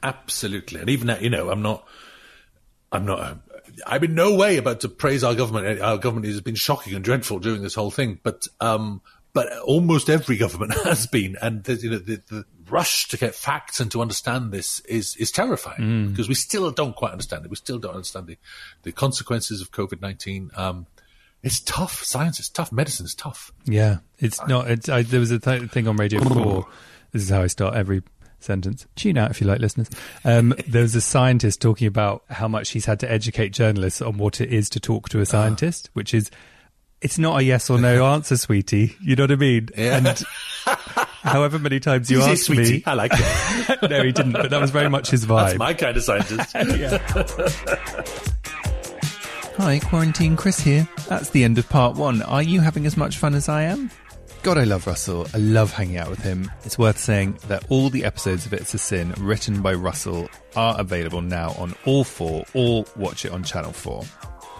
absolutely. 0.02 0.80
And 0.80 0.90
even 0.90 1.08
that, 1.08 1.22
you 1.22 1.30
know, 1.30 1.50
I'm 1.50 1.62
not, 1.62 1.86
I'm 2.92 3.04
not, 3.06 3.20
uh, 3.20 3.34
I'm 3.86 4.04
in 4.04 4.14
no 4.14 4.34
way 4.34 4.56
about 4.56 4.80
to 4.80 4.88
praise 4.88 5.24
our 5.24 5.34
government. 5.34 5.80
Our 5.80 5.98
government 5.98 6.26
has 6.26 6.40
been 6.40 6.54
shocking 6.54 6.94
and 6.94 7.04
dreadful 7.04 7.40
during 7.40 7.62
this 7.62 7.74
whole 7.74 7.90
thing, 7.90 8.20
but, 8.22 8.46
um, 8.60 9.02
but 9.32 9.46
almost 9.60 10.08
every 10.08 10.36
government 10.44 10.74
has 10.84 11.06
been, 11.06 11.36
and 11.42 11.64
the, 11.64 11.74
you 11.74 11.90
know, 11.90 11.98
the, 11.98 12.22
the 12.28 12.44
rush 12.70 13.08
to 13.08 13.16
get 13.16 13.34
facts 13.34 13.80
and 13.80 13.90
to 13.92 14.02
understand 14.02 14.50
this 14.50 14.80
is 14.80 15.14
is 15.16 15.30
terrifying 15.30 16.08
because 16.10 16.28
we 16.28 16.34
still 16.34 16.70
don't 16.70 16.96
quite 16.96 17.12
understand 17.12 17.44
it. 17.44 17.50
We 17.50 17.56
still 17.56 17.78
don't 17.78 17.94
understand 17.94 18.26
the, 18.26 18.38
the 18.82 18.92
consequences 18.92 19.60
of 19.60 19.70
COVID 19.70 20.00
nineteen. 20.00 20.50
Um, 20.56 20.86
it's 21.42 21.60
tough. 21.60 22.02
Science 22.02 22.40
is 22.40 22.48
tough. 22.48 22.72
Medicine 22.72 23.06
is 23.06 23.14
tough. 23.14 23.52
Yeah, 23.66 23.98
it's 24.18 24.44
not. 24.48 24.68
It's, 24.68 24.88
I, 24.88 25.02
there 25.02 25.20
was 25.20 25.30
a 25.30 25.38
th- 25.38 25.70
thing 25.70 25.86
on 25.86 25.96
Radio 25.96 26.20
4. 26.20 26.66
This 27.12 27.22
is 27.22 27.28
how 27.30 27.42
I 27.42 27.46
start 27.46 27.74
every 27.74 28.02
sentence. 28.46 28.86
Tune 28.96 29.18
out 29.18 29.30
if 29.30 29.40
you 29.40 29.46
like, 29.46 29.60
listeners. 29.60 29.90
Um, 30.24 30.54
there 30.66 30.82
was 30.82 30.94
a 30.94 31.00
scientist 31.00 31.60
talking 31.60 31.86
about 31.86 32.24
how 32.30 32.48
much 32.48 32.70
he's 32.70 32.86
had 32.86 33.00
to 33.00 33.10
educate 33.10 33.50
journalists 33.50 34.00
on 34.00 34.16
what 34.16 34.40
it 34.40 34.50
is 34.50 34.70
to 34.70 34.80
talk 34.80 35.08
to 35.10 35.20
a 35.20 35.26
scientist, 35.26 35.90
which 35.92 36.14
is, 36.14 36.30
it's 37.02 37.18
not 37.18 37.38
a 37.38 37.44
yes 37.44 37.68
or 37.68 37.78
no 37.78 38.06
answer, 38.12 38.36
sweetie. 38.36 38.96
You 39.02 39.16
know 39.16 39.24
what 39.24 39.32
I 39.32 39.36
mean? 39.36 39.68
Yeah. 39.76 39.96
And 39.98 40.22
however 41.22 41.58
many 41.58 41.80
times 41.80 42.10
you 42.10 42.22
ask 42.22 42.48
me. 42.48 42.82
I 42.86 42.94
like 42.94 43.12
it. 43.14 43.82
no, 43.90 44.02
he 44.02 44.12
didn't, 44.12 44.32
but 44.32 44.50
that 44.50 44.60
was 44.60 44.70
very 44.70 44.88
much 44.88 45.10
his 45.10 45.26
vibe. 45.26 45.46
That's 45.46 45.58
my 45.58 45.74
kind 45.74 45.96
of 45.96 46.02
scientist. 46.02 46.52
Hi, 49.58 49.78
Quarantine 49.78 50.36
Chris 50.36 50.60
here. 50.60 50.86
That's 51.08 51.30
the 51.30 51.42
end 51.42 51.56
of 51.56 51.66
part 51.68 51.96
one. 51.96 52.20
Are 52.22 52.42
you 52.42 52.60
having 52.60 52.84
as 52.84 52.96
much 52.96 53.16
fun 53.16 53.34
as 53.34 53.48
I 53.48 53.62
am? 53.62 53.90
God, 54.46 54.58
I 54.58 54.62
love 54.62 54.86
Russell. 54.86 55.26
I 55.34 55.38
love 55.38 55.72
hanging 55.72 55.96
out 55.96 56.08
with 56.08 56.22
him. 56.22 56.48
It's 56.64 56.78
worth 56.78 56.98
saying 56.98 57.36
that 57.48 57.64
all 57.68 57.90
the 57.90 58.04
episodes 58.04 58.46
of 58.46 58.52
It's 58.52 58.74
a 58.74 58.78
Sin 58.78 59.12
written 59.18 59.60
by 59.60 59.74
Russell 59.74 60.30
are 60.54 60.78
available 60.78 61.20
now 61.20 61.50
on 61.58 61.74
all 61.84 62.04
four 62.04 62.44
or 62.54 62.84
watch 62.94 63.24
it 63.24 63.32
on 63.32 63.42
Channel 63.42 63.72
4. 63.72 64.04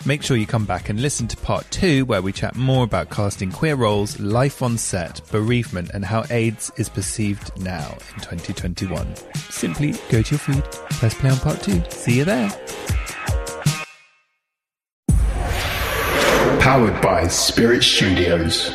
Make 0.04 0.24
sure 0.24 0.36
you 0.36 0.44
come 0.44 0.64
back 0.64 0.88
and 0.88 1.00
listen 1.00 1.28
to 1.28 1.36
part 1.36 1.70
two, 1.70 2.04
where 2.06 2.20
we 2.20 2.32
chat 2.32 2.56
more 2.56 2.82
about 2.82 3.10
casting 3.10 3.52
queer 3.52 3.76
roles, 3.76 4.18
life 4.18 4.60
on 4.60 4.76
set, 4.76 5.20
bereavement, 5.30 5.92
and 5.94 6.04
how 6.04 6.24
AIDS 6.30 6.72
is 6.76 6.88
perceived 6.88 7.56
now 7.62 7.92
in 7.92 8.20
2021. 8.22 9.14
Simply 9.36 9.92
go 10.10 10.20
to 10.20 10.34
your 10.34 10.40
feed, 10.40 10.64
press 10.98 11.14
play 11.14 11.30
on 11.30 11.38
part 11.38 11.62
two. 11.62 11.80
See 11.90 12.18
you 12.18 12.24
there. 12.24 12.50
Powered 16.58 17.00
by 17.00 17.28
Spirit 17.28 17.84
Studios. 17.84 18.72